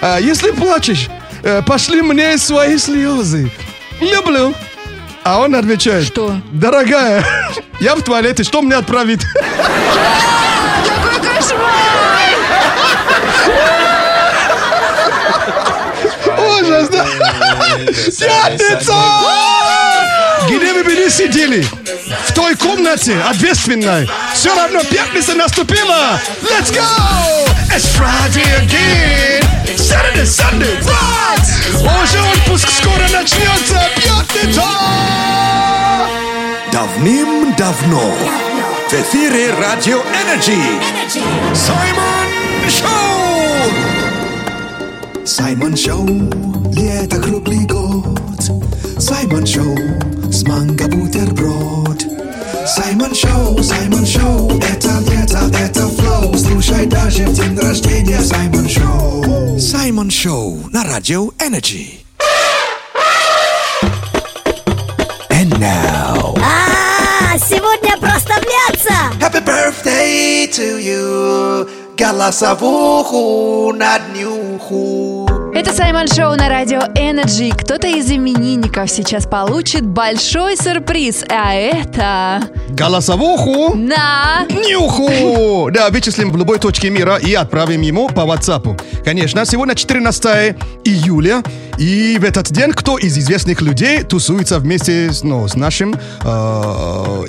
[0.02, 1.08] А если плачешь,
[1.44, 3.52] э, пошли мне свои слезы.
[4.02, 4.54] Люблю.
[5.24, 6.06] А он отвечает.
[6.06, 6.36] Что?
[6.52, 7.26] Дорогая,
[7.80, 9.22] я в туалете, что мне отправить?
[11.36, 11.76] Кошмар!
[16.38, 17.06] Ужас, да?
[18.20, 18.96] Пятница!
[20.48, 21.66] Где вы были сидели?
[22.28, 24.10] В той комнате ответственной.
[24.34, 26.20] Все равно пятница наступила.
[26.44, 26.84] Let's go!
[27.76, 29.44] It's Friday then.
[29.76, 32.04] Saturday, Sunday, what!
[32.04, 33.90] Уже отпуск скоро начнется.
[33.96, 34.64] Пятница!
[36.72, 38.14] Давным-давно
[38.90, 40.62] в эфире Радио Energy
[41.56, 42.28] Саймон
[42.70, 43.72] Шоу!
[45.26, 46.06] Саймон Шоу,
[46.72, 48.44] лето круглый год
[49.00, 49.76] Саймон Шоу,
[50.32, 52.04] с манго бутерброд
[52.68, 59.60] Саймон Шоу, Саймон Шоу, это лето, это flow Слушай даже в день рождения Саймон Шоу
[59.60, 62.02] Саймон Шоу на Радио Energy
[65.32, 66.05] And now
[69.46, 71.70] birthday to you.
[71.96, 75.25] Голосовуху на днюху.
[75.56, 77.56] Это Саймон Шоу на радио Energy.
[77.56, 81.24] Кто-то из именинников сейчас получит большой сюрприз.
[81.30, 82.50] А это...
[82.68, 84.46] Голосовуху На...
[84.50, 85.72] Нюху!
[85.72, 88.82] Да, вычислим в любой точке мира и отправим ему по WhatsApp.
[89.06, 91.42] Конечно, сегодня 14 июля,
[91.78, 96.28] и в этот день кто из известных людей тусуется вместе с, ну, с нашим э,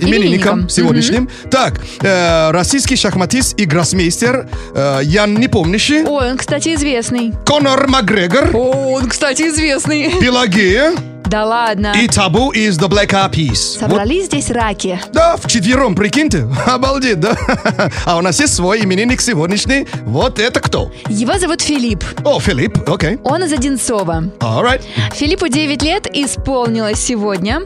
[0.01, 1.29] именинником сегодняшним.
[1.51, 7.33] Так, э, российский шахматист и гроссмейстер э, Ян Непомнящий, Ой, он, кстати, известный.
[7.45, 10.11] Конор Макгрегор, О, он, кстати, известный.
[10.19, 10.95] Пелагея
[11.27, 11.93] Да ладно.
[12.01, 13.79] и Табу из The Black Eyed Peas.
[13.81, 15.01] Вот Собрались здесь раки.
[15.13, 16.47] Да, вчетвером, прикиньте.
[16.67, 17.37] Обалдеть, да?
[18.05, 19.87] А у нас есть свой именинник сегодняшний.
[20.05, 20.91] Вот это кто?
[21.09, 22.05] Его зовут Филипп.
[22.25, 23.19] О, Филипп, окей.
[23.25, 24.25] Он из Одинцова.
[24.39, 24.83] Alright.
[25.15, 27.61] Филиппу 9 лет исполнилось сегодня.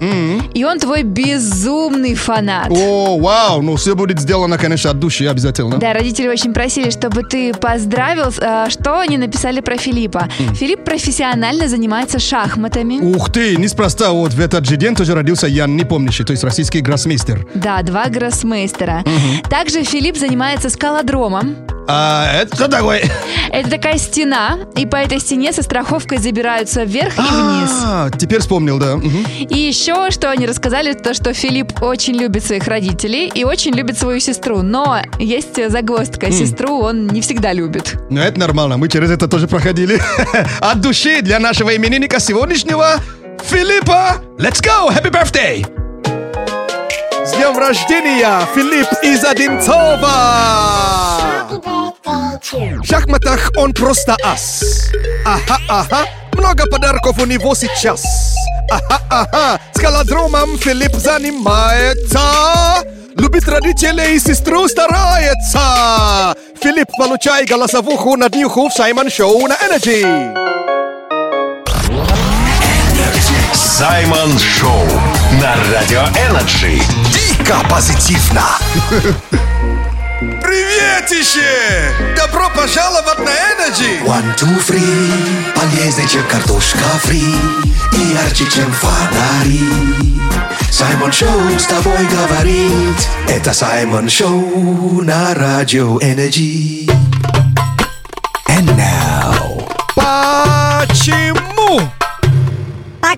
[0.54, 2.68] И он твой безумный фанат.
[2.70, 5.76] О, вау, ну все будет сделано, конечно, от души обязательно.
[5.78, 8.32] Да, родители очень просили, чтобы ты поздравил.
[8.38, 10.28] э, Что они написали про Филиппа?
[10.54, 12.98] Филипп профессионально занимается шахматами.
[13.00, 16.80] Ух ты, неспроста вот в этот же день тоже родился Ян Непомнящий, то есть российский
[16.80, 17.46] гроссмейстер.
[17.54, 19.04] Да, два гроссмейстера.
[19.48, 21.56] Также Филипп занимается скалодромом.
[21.92, 23.02] А это что такое?
[23.50, 27.70] Это такая стена, и по этой стене со страховкой забираются вверх и вниз.
[27.84, 28.96] А, теперь вспомнил, да.
[29.40, 33.98] И еще, что они рассказали, то, что Филипп очень любит своих родителей и очень любит
[33.98, 34.62] свою сестру.
[34.62, 36.30] Но есть загвоздка.
[36.30, 37.96] Сестру он не всегда любит.
[38.08, 40.00] Ну, это нормально, мы через это тоже проходили.
[40.60, 43.00] От души для нашего именинника сегодняшнего
[43.44, 44.16] Филиппа.
[44.38, 44.88] Let's go!
[44.88, 45.64] Happy birthday!
[47.24, 50.80] С днем рождения, Филипп из Одинцова!
[52.52, 54.90] В шахматах он просто ас.
[55.24, 58.04] Ага, ага, много подарков у него сейчас.
[58.70, 62.20] Ага, ага, скалодромом Филипп занимается.
[63.16, 66.34] Любит родителей и сестру старается.
[66.62, 70.59] Филипп, получай голосовуху на днюху в Саймон Шоу на Energy.
[73.80, 74.84] Саймон Шоу
[75.40, 76.82] на Радио Energy.
[77.14, 78.44] Дико позитивно.
[80.42, 81.90] Приветище!
[82.14, 84.04] Добро пожаловать на Energy!
[84.04, 87.24] One, two, three, полезнее, чем картошка фри
[87.94, 89.64] И ярче, чем фонари
[90.70, 96.86] Саймон Шоу с тобой говорит Это Саймон Шоу на Радио Energy
[98.46, 101.39] And now Почему?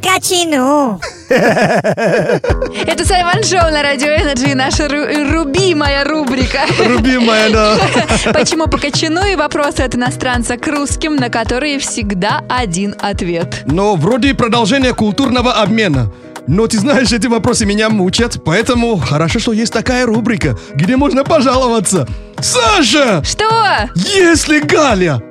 [0.03, 1.01] По кочану.
[1.29, 6.63] Это Саймон Шоу на Радио Energy, наша ру- рубимая рубрика.
[6.85, 7.77] Любимая, да.
[8.33, 13.63] Почему по кочану и вопросы от иностранца к русским, на которые всегда один ответ.
[13.67, 16.13] Но вроде продолжение культурного обмена.
[16.49, 21.23] Но ты знаешь, эти вопросы меня мучат, поэтому хорошо, что есть такая рубрика, где можно
[21.23, 22.09] пожаловаться.
[22.41, 23.23] Саша!
[23.23, 23.89] Что?
[23.95, 25.23] Если Галя,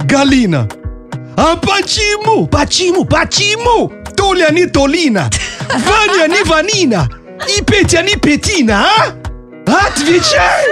[0.00, 0.68] Галина,
[1.40, 5.30] а почему, почему, почему Толя не Толина,
[5.86, 7.08] Ваня не Ванина
[7.56, 9.14] и Петя не Петина, а?
[9.86, 10.66] Отвечай!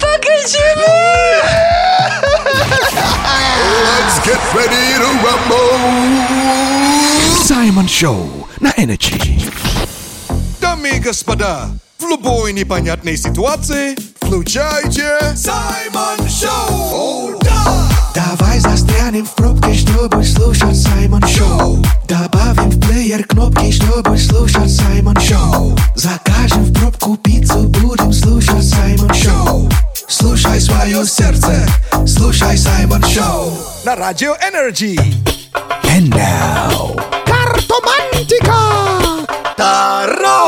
[0.00, 0.88] По кочану!
[3.84, 5.76] Let's get ready to rumble.
[7.44, 9.52] Саймон Шоу на Energy.
[10.62, 11.68] Дамы и господа,
[11.98, 17.34] в любой непонятной ситуации включайте Саймон Шоу!
[17.34, 17.89] О, да!
[18.14, 25.16] Давай застрянем в пробке, чтобы слушать Саймон Шоу Добавим в плеер кнопки, чтобы слушать Саймон
[25.20, 29.70] Шоу Закажем в пробку пиццу, будем слушать Саймон Шоу
[30.08, 31.66] Слушай свое сердце,
[32.06, 33.52] слушай Саймон Шоу
[33.84, 34.98] На радио Energy.
[35.84, 36.96] And now
[37.26, 38.56] Картомантика!
[39.56, 40.40] Тароскоп!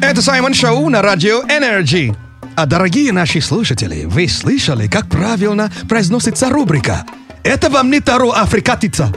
[0.00, 2.16] Это Саймон Шоу на радио Energy.
[2.54, 7.06] А дорогие наши слушатели, вы слышали, как правильно произносится рубрика?
[7.42, 9.12] Это вам не Таро Африкатица.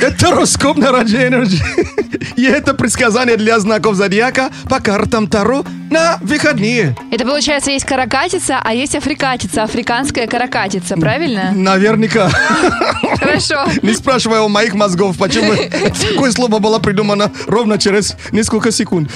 [0.00, 1.62] Это Тароскоп на Energy.
[2.36, 5.64] И это предсказание для знаков зодиака по картам Таро
[5.94, 6.96] на выходные.
[7.12, 11.52] Это получается есть каракатица, а есть африкатица, африканская каракатица, правильно?
[11.54, 12.28] Наверняка.
[13.20, 13.64] Хорошо.
[13.80, 15.52] Не спрашивай у моих мозгов, почему
[16.12, 19.08] такое слово было придумано ровно через несколько секунд.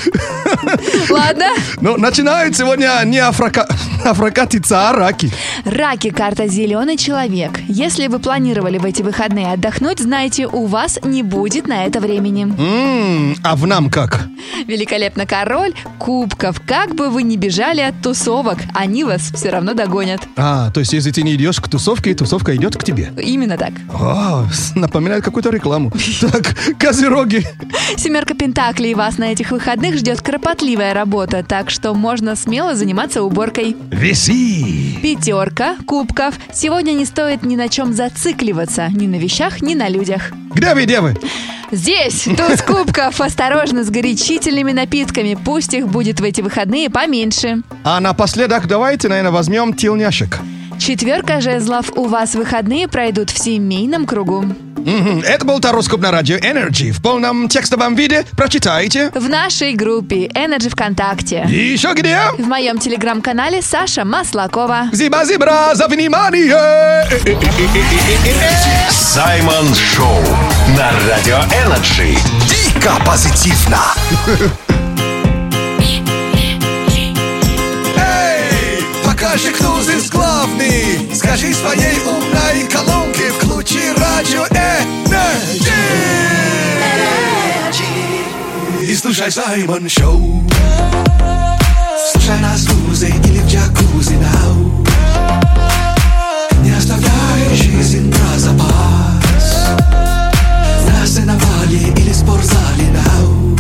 [1.11, 1.47] Ладно.
[1.81, 3.67] Но начинают сегодня не африка...
[4.05, 5.33] африкатица, а раки.
[5.65, 7.59] Раки, карта «Зеленый человек».
[7.67, 12.43] Если вы планировали в эти выходные отдохнуть, знайте, у вас не будет на это времени.
[12.43, 14.29] М, а в нам как?
[14.67, 16.61] Великолепно король кубков.
[16.69, 20.21] Как бы вы ни бежали от тусовок, они вас все равно догонят.
[20.37, 23.11] А, то есть, если ты не идешь к тусовке, тусовка идет к тебе.
[23.17, 23.73] Именно так.
[23.91, 25.91] О, напоминает какую-то рекламу.
[26.21, 27.47] Так, козероги.
[27.97, 33.75] Семерка Пентаклей вас на этих выходных ждет кропотливая работа, так что можно смело заниматься уборкой.
[33.91, 34.99] Веси.
[35.01, 36.35] Пятерка кубков.
[36.53, 40.33] Сегодня не стоит ни на чем зацикливаться, ни на вещах, ни на людях.
[40.53, 41.17] Где вы, девы?
[41.71, 43.21] Здесь туз кубков.
[43.21, 45.39] Осторожно с горячительными напитками.
[45.45, 47.63] Пусть их будет в эти выходные поменьше.
[47.85, 50.39] А напоследок давайте, наверное, возьмем тельняшек.
[50.79, 51.93] Четверка жезлов.
[51.97, 54.45] У вас выходные пройдут в семейном кругу.
[54.79, 55.21] Мгм.
[55.21, 56.91] Это был Тароскоп на радио Energy.
[56.93, 59.11] В полном текстовом виде прочитайте.
[59.15, 61.47] В нашей группе Energy ВКонтакте.
[61.49, 62.19] И еще где?
[62.39, 64.91] В моем телеграм-канале Саша Маслакова.
[64.93, 67.07] Зиба-зибра за внимание!
[68.91, 70.23] Саймон Шоу
[70.77, 72.17] на Радио Energy.
[72.49, 73.79] Дико позитивно.
[79.19, 81.15] покажи, кто здесь главный.
[81.15, 85.73] Скажи своей умной колонке Включи радио Energy
[88.81, 90.45] И слушай Саймон Шоу.
[92.13, 94.87] Слушай нас в лузе или в джакузи нау.
[96.63, 99.69] Не оставляй жизнь про запас.
[100.87, 103.59] На сеновале или спортзале нау.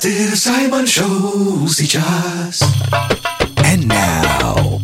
[0.00, 2.62] Ты Саймон Шоу сейчас.
[3.72, 4.80] And now.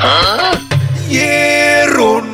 [1.09, 2.33] Ерундиция.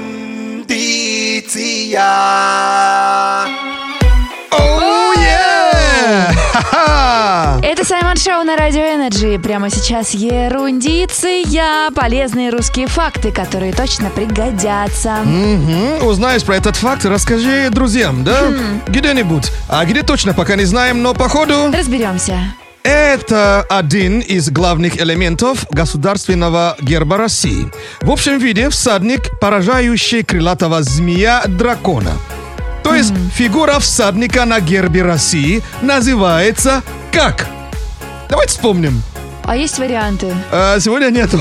[4.51, 6.32] Оу, yeah!
[7.62, 9.39] Это Саймон Шоу на Радио Energy.
[9.38, 11.90] Прямо сейчас ерундиция.
[11.94, 15.18] Полезные русские факты, которые точно пригодятся.
[15.24, 16.07] Мгм.
[16.07, 18.40] Узнаешь про этот факт, расскажи друзьям, да?
[18.86, 19.53] Где-нибудь.
[19.68, 21.70] А где точно, пока не знаем, но походу...
[21.70, 22.38] Разберемся.
[22.83, 27.70] Это один из главных элементов государственного герба России.
[28.01, 32.12] В общем виде всадник, поражающий крылатого змея дракона.
[32.83, 37.47] То есть фигура всадника на гербе России называется как?
[38.31, 39.03] Давайте вспомним.
[39.45, 40.35] А есть варианты?
[40.53, 41.39] А, сегодня нету.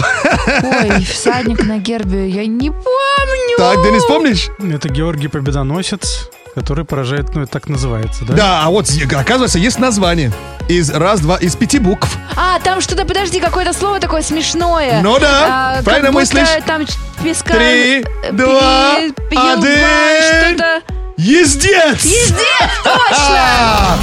[0.64, 3.58] Ой, всадник на гербе, я не помню.
[3.58, 4.48] Так, Денис, помнишь?
[4.60, 8.34] Это Георгий Победоносец, который поражает, ну, это так называется, да?
[8.34, 10.32] Да, а вот оказывается есть название.
[10.68, 12.10] Из раз, два, из пяти букв.
[12.36, 15.02] А, там что-то, подожди, какое-то слово такое смешное.
[15.04, 16.48] Ну да, А, как правильно будто мыслишь.
[16.66, 16.84] Там
[17.24, 17.54] песка...
[17.54, 20.82] Три, э, два, один.
[21.16, 22.02] Ездец!
[22.02, 24.00] Пиздец, точно!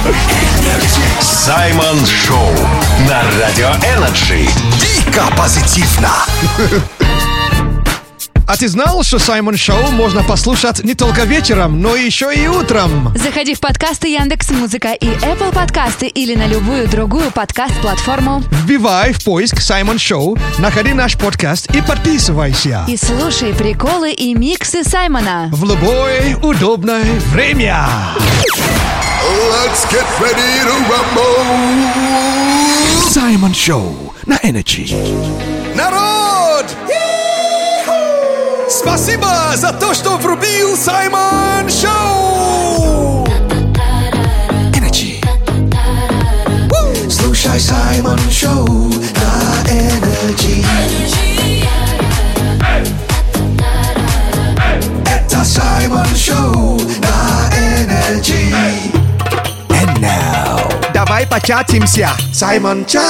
[1.19, 2.53] Саймон Шоу
[3.09, 4.47] на Радио Energy.
[4.79, 6.09] Дико позитивно.
[8.47, 13.11] А ты знал, что Саймон Шоу можно послушать не только вечером, но еще и утром?
[13.17, 19.23] Заходи в подкасты Яндекс Музыка и Apple подкасты или на любую другую подкаст-платформу Вбивай в
[19.23, 22.85] поиск Саймон Шоу, находи наш подкаст и подписывайся.
[22.87, 25.49] и слушай приколы и миксы Саймона.
[25.51, 27.87] В любое удобное время.
[29.51, 31.41] Let's get ready to rumble.
[33.09, 34.93] Саймон Шоу на Energy.
[35.75, 36.14] Народ!
[38.87, 43.25] Спасибо за то, что врубил Саймон Шоу!
[44.73, 45.19] Energy.
[47.09, 50.63] Слушай Саймон Шоу на Energy.
[55.03, 58.53] Это Саймон Шоу на Energy.
[59.69, 60.61] And now.
[60.93, 62.11] Давай початимся.
[62.31, 63.01] Саймон Чат.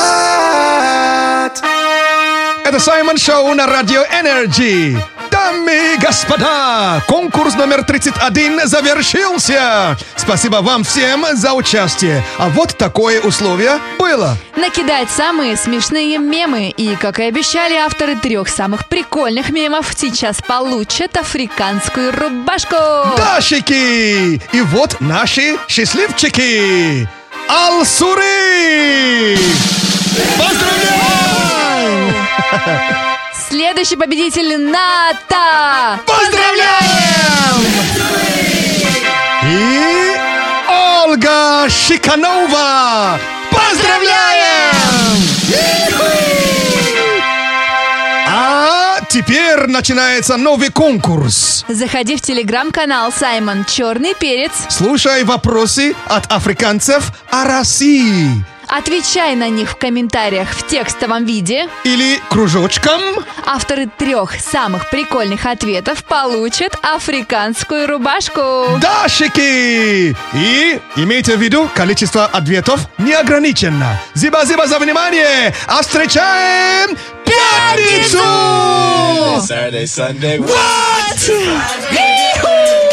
[2.63, 4.97] Это Саймон Шоу на Радио Energy.
[5.45, 9.95] Дамы и господа, конкурс номер 31 завершился.
[10.15, 12.23] Спасибо вам всем за участие.
[12.39, 14.35] А вот такое условие было.
[14.55, 16.73] Накидать самые смешные мемы.
[16.75, 22.77] И, как и обещали, авторы трех самых прикольных мемов сейчас получат африканскую рубашку.
[23.15, 24.41] Дашики!
[24.51, 27.07] И вот наши счастливчики!
[27.47, 29.37] Алсуры!
[30.39, 32.15] Поздравляем!
[33.55, 35.97] Следующий победитель Ната!
[36.05, 37.65] Поздравляем!
[39.45, 40.13] И
[40.67, 43.17] Ольга Шиканова!
[43.49, 45.21] Поздравляем!
[48.27, 51.63] А теперь начинается новый конкурс.
[51.69, 54.51] Заходи в телеграм-канал Саймон Черный Перец.
[54.67, 58.45] Слушай вопросы от африканцев о России.
[58.68, 61.68] Отвечай на них в комментариях в текстовом виде.
[61.84, 63.01] Или кружочком.
[63.45, 68.80] Авторы трех самых прикольных ответов получат африканскую рубашку.
[68.82, 70.16] Дашики!
[70.34, 73.99] И имейте в виду, количество ответов не ограничено.
[74.13, 75.53] Зиба-зиба за внимание!
[75.68, 78.18] А встречаем пятницу!
[79.45, 80.39] Saturday, Sunday.
[80.39, 81.18] What?
[81.91, 82.86] Yee-hoo!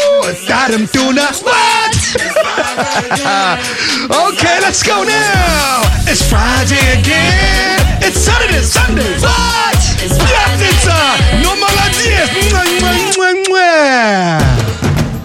[0.49, 1.27] Adam tuna.
[1.43, 1.93] What?
[4.13, 5.81] Okay, let's go now.
[6.05, 7.81] It's Friday again.
[8.05, 9.17] It's Saturday, Sunday.
[9.17, 9.73] What?
[9.97, 12.21] Yes, it's a normal idea.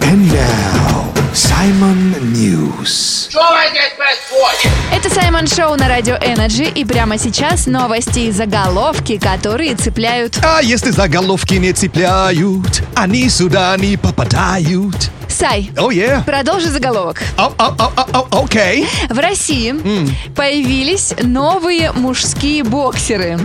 [0.01, 3.08] And now, Simon News.
[4.91, 10.37] Это Саймон Шоу на Радио Energy и прямо сейчас новости и заголовки, которые цепляют.
[10.43, 15.11] А если заголовки не цепляют, они сюда не попадают.
[15.29, 16.25] Сай, О, yeah.
[16.25, 17.21] продолжи заголовок.
[17.37, 18.85] О, о, о, о, о, Окей.
[19.09, 19.73] В России
[20.35, 23.39] появились новые мужские боксеры.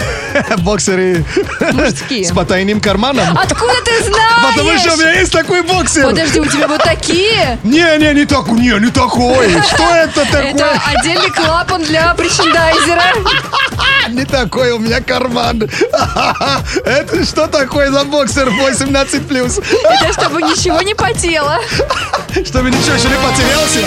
[0.58, 1.24] Боксеры
[1.72, 2.24] Мужские.
[2.28, 3.36] с потайным карманом.
[3.36, 4.54] Откуда ты знаешь?
[4.54, 6.06] Потому что у меня есть такой боксер.
[6.06, 7.58] Подожди, у тебя вот такие?
[7.62, 9.50] Не, не, не такой, не, не такой.
[9.62, 10.50] Что это такое?
[10.50, 13.02] Это отдельный клапан для причиндайзера.
[14.08, 15.62] Не такой у меня карман.
[16.84, 19.58] Это что такое за боксер 18 плюс?
[19.58, 21.58] Это чтобы ничего не потело.
[22.44, 23.78] Чтобы ничего еще не потерялся?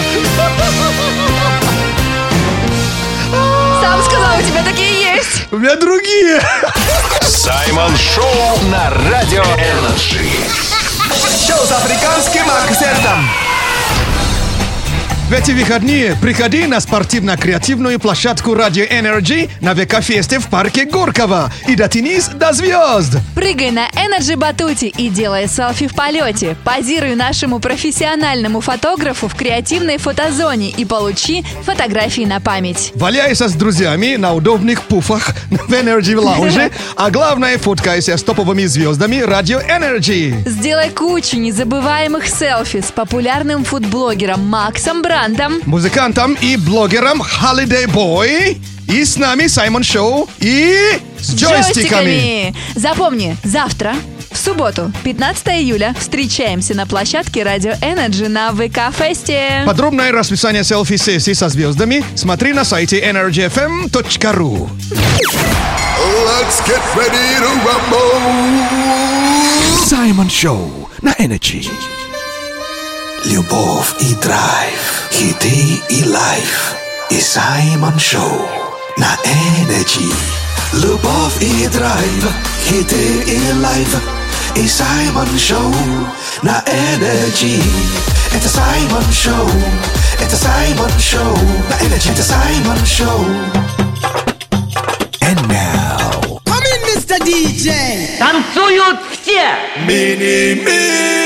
[3.82, 4.85] Сам сказал, у тебя такие.
[5.56, 6.42] У меня другие.
[7.22, 10.30] Саймон Шоу на Радио Energy.
[11.48, 13.45] Шоу с африканским акцентом.
[15.38, 22.30] Эти выходные приходи на спортивно-креативную площадку Radio Energy на ВК-фесте в парке Горького и дотянись
[22.30, 23.18] до звезд.
[23.36, 26.56] Прыгай на Energy батуте и делай селфи в полете.
[26.64, 32.94] Позируй нашему профессиональному фотографу в креативной фотозоне и получи фотографии на память.
[32.96, 39.18] Валяйся с друзьями на удобных пуфах в Energy Lounge, а главное, фоткайся с топовыми звездами
[39.18, 40.48] Radio Energy.
[40.48, 45.25] Сделай кучу незабываемых селфи с популярным фудблогером Максом Брандом.
[45.66, 48.58] Музыкантом и блогером Holiday Boy.
[48.88, 52.54] И с нами Саймон Шоу и с джойстиками.
[52.76, 53.96] Запомни, завтра,
[54.32, 59.64] в субботу, 15 июля, встречаемся на площадке Радио Energy на ВК-фесте.
[59.66, 64.70] Подробное расписание селфи-сессий со звездами смотри на сайте energyfm.ru.
[66.28, 68.66] Let's get ready to rumble.
[69.86, 71.68] Саймон Шоу на Energy.
[73.26, 76.76] Любовь и драйв, хиты и лайф.
[77.10, 78.48] И Саймон Шоу
[78.98, 80.14] на Energy.
[80.74, 82.28] Любовь и драйв,
[82.68, 84.00] хиты и лайф.
[84.56, 85.74] И Саймон Шоу
[86.44, 87.64] на Energy.
[88.32, 89.50] Это Саймон Шоу,
[90.22, 91.36] это Саймон Шоу
[91.70, 92.12] на Energy.
[92.12, 93.26] Это Саймон Шоу.
[95.22, 96.06] And now.
[98.20, 99.44] Танцуют все!
[99.88, 101.25] Мини-микс.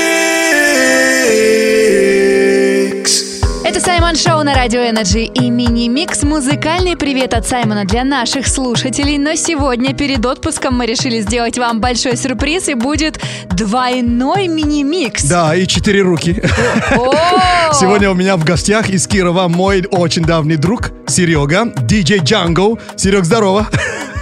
[4.50, 6.24] На Радио Energy и мини-микс.
[6.24, 9.16] Музыкальный привет от Саймона для наших слушателей.
[9.16, 13.20] Но сегодня перед отпуском мы решили сделать вам большой сюрприз и будет
[13.52, 15.22] двойной мини-микс.
[15.24, 16.32] Да, и четыре руки.
[17.72, 22.76] Сегодня у меня в гостях из Кирова мой очень давний друг Серега, диджей Джанго.
[22.96, 23.68] Серег, здорово.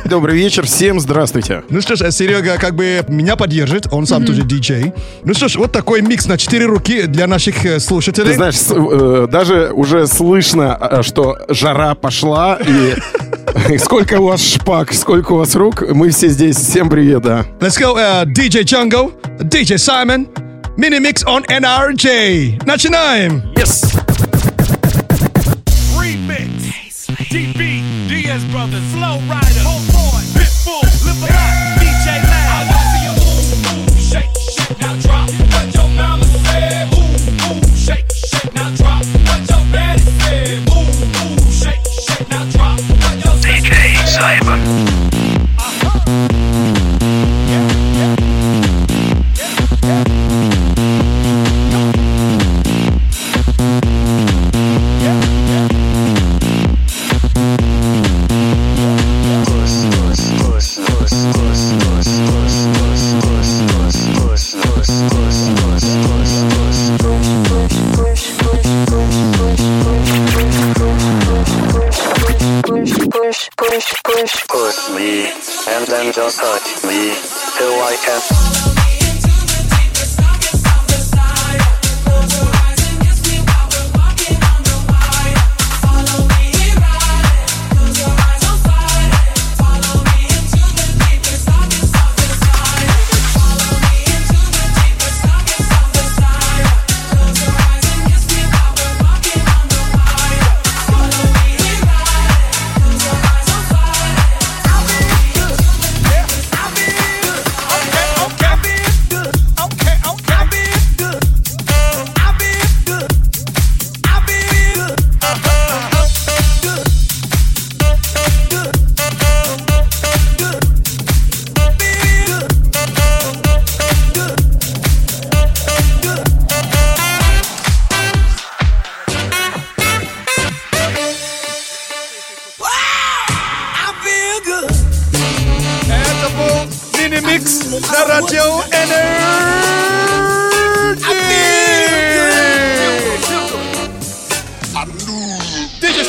[0.04, 1.62] Добрый вечер, всем здравствуйте.
[1.68, 4.92] Ну что ж, Серега как бы меня поддержит, он сам тоже диджей.
[5.22, 8.28] Ну что ж, вот такой микс на четыре руки для наших э, слушателей.
[8.30, 14.40] Ты знаешь, с- э, даже уже слышно, э, что жара пошла, и сколько у вас
[14.42, 16.56] шпаг, сколько у вас рук, мы все здесь.
[16.56, 17.44] Всем привет, да.
[17.60, 20.26] Let's go, uh, DJ Django, DJ Simon,
[20.78, 22.64] mini mix on NRJ.
[22.64, 23.42] Начинаем.
[23.56, 23.84] Yes.
[25.98, 26.48] Remix.
[27.26, 32.48] DB, Diaz Brothers, Slow Rider, Whole Boy, Pitbull, Live a Lot, DJ Loud.
[32.48, 35.28] I wanna see you move, move, shake, shake, now drop.
[35.28, 39.04] What your mama said, move, move, shake, shake, now drop.
[39.26, 42.78] What your daddy said, move, move, shake, shake, now drop.
[42.80, 44.97] What your DJ Simon.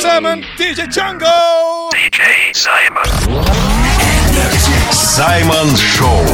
[0.00, 1.90] DJ Simon, DJ Django.
[1.92, 3.04] DJ Simon.
[4.92, 6.24] Саймон Шоу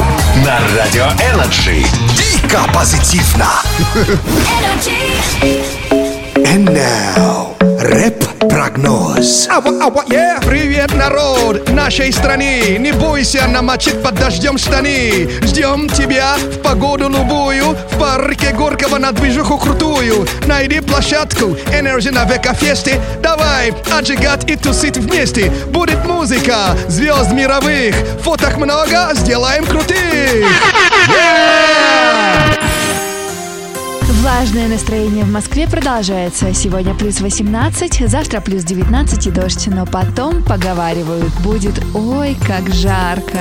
[0.45, 1.84] на Радио Energy.
[2.17, 3.47] Дико позитивно.
[6.45, 7.57] And now,
[8.41, 9.49] рэп-прогноз.
[9.49, 10.45] Ава, ава, yeah.
[10.45, 12.76] Привет, народ нашей страны.
[12.78, 15.28] Не бойся намочить под дождем штаны.
[15.43, 17.76] Ждем тебя в погоду любую.
[17.91, 20.26] В парке Горького на движуху крутую.
[20.47, 23.01] Найди площадку Energy на ВК-фесте.
[23.22, 25.51] Давай отжигать и тусить вместе.
[25.68, 27.95] Будет музыка, звезд мировых.
[28.22, 29.97] Фоток много, сделаем крутых.
[31.09, 32.76] Yeah!
[34.27, 36.53] Влажное настроение в Москве продолжается.
[36.53, 39.68] Сегодня плюс 18, завтра плюс 19 и дождь.
[39.68, 43.39] Но потом, поговаривают, будет ой, как жарко.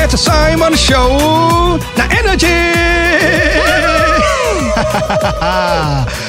[0.00, 2.70] Это Саймон Шоу на Energy.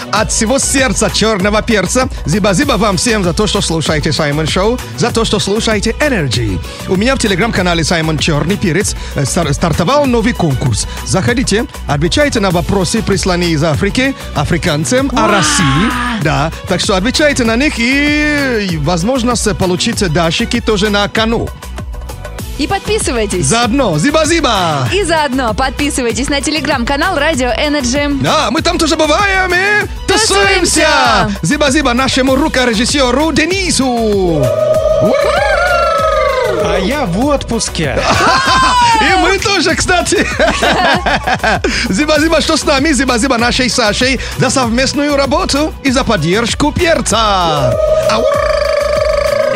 [0.17, 5.11] От всего сердца черного перца Зиба-зиба вам всем за то, что слушаете Саймон Шоу, за
[5.11, 6.57] то, что слушаете Energy.
[6.87, 10.87] У меня в телеграм-канале Саймон Черный Перец э, стар- стартовал новый конкурс.
[11.05, 16.23] Заходите, отвечайте на вопросы, присланные из Африки, африканцам, о России.
[16.23, 21.49] Да, так что отвечайте на них и, и возможность получить дашики тоже на кону.
[22.57, 23.45] И подписывайтесь.
[23.45, 24.87] Заодно, зиба-зиба!
[24.93, 28.17] И заодно подписывайтесь на телеграм-канал Радио Energy.
[28.21, 31.29] Да, мы там тоже бываем и Тусуемся!
[31.41, 34.41] Зиба-зиба нашему рукорежиссеру Денису!
[36.67, 37.99] А я в отпуске.
[39.01, 40.25] И мы тоже, кстати!
[41.89, 42.91] Зиба-зиба, что с нами?
[42.91, 47.73] Зиба-зиба нашей Сашей за совместную работу и за поддержку перца!
[48.09, 48.23] Ау!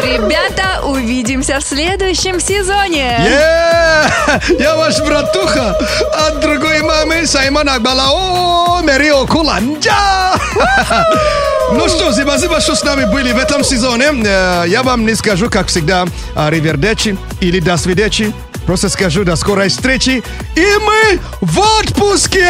[0.03, 3.17] Ребята, увидимся в следующем сезоне.
[3.25, 4.09] Е!
[4.59, 5.77] Я ваш братуха
[6.27, 10.35] от другой мамы Саймон Акбалао Мерио Куланджа!
[11.73, 14.05] Ну что, зиба-зиба, что с нами были в этом сезоне.
[14.25, 18.33] Э, Я вам не скажу, как всегда, ривердечи или до свидечи.
[18.65, 20.23] Просто скажу до скорой встречи.
[20.55, 22.47] И мы в отпуске!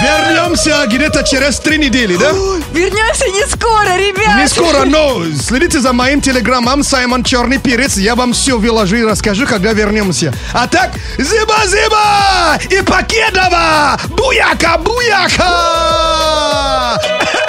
[0.00, 2.30] Вернемся где-то через три недели, да?
[2.72, 4.36] Вернемся не скоро, ребят.
[4.36, 7.96] Не скоро, но следите за моим телеграммом Саймон Черный Перец.
[7.96, 10.32] Я вам все выложу и расскажу, когда вернемся.
[10.52, 14.00] А так, зиба-зиба и покедова!
[14.08, 15.42] Буяка, буяка!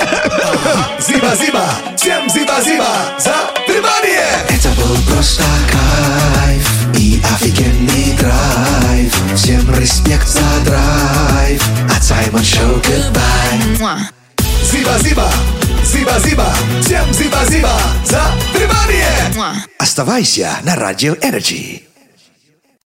[0.99, 1.65] Зиба-зиба,
[1.97, 2.87] всем зиба-зиба
[3.19, 3.33] за
[3.67, 4.27] внимание!
[4.49, 6.32] Это был просто кайф
[9.35, 11.61] Всем респект за драйв.
[11.95, 13.97] От Саймон Шоу goodbye.
[14.71, 15.29] Зиба-зиба,
[15.83, 18.21] зиба-зиба, всем зиба-зиба за
[18.53, 19.59] внимание!
[19.79, 21.92] Оставайся на Радио Energy.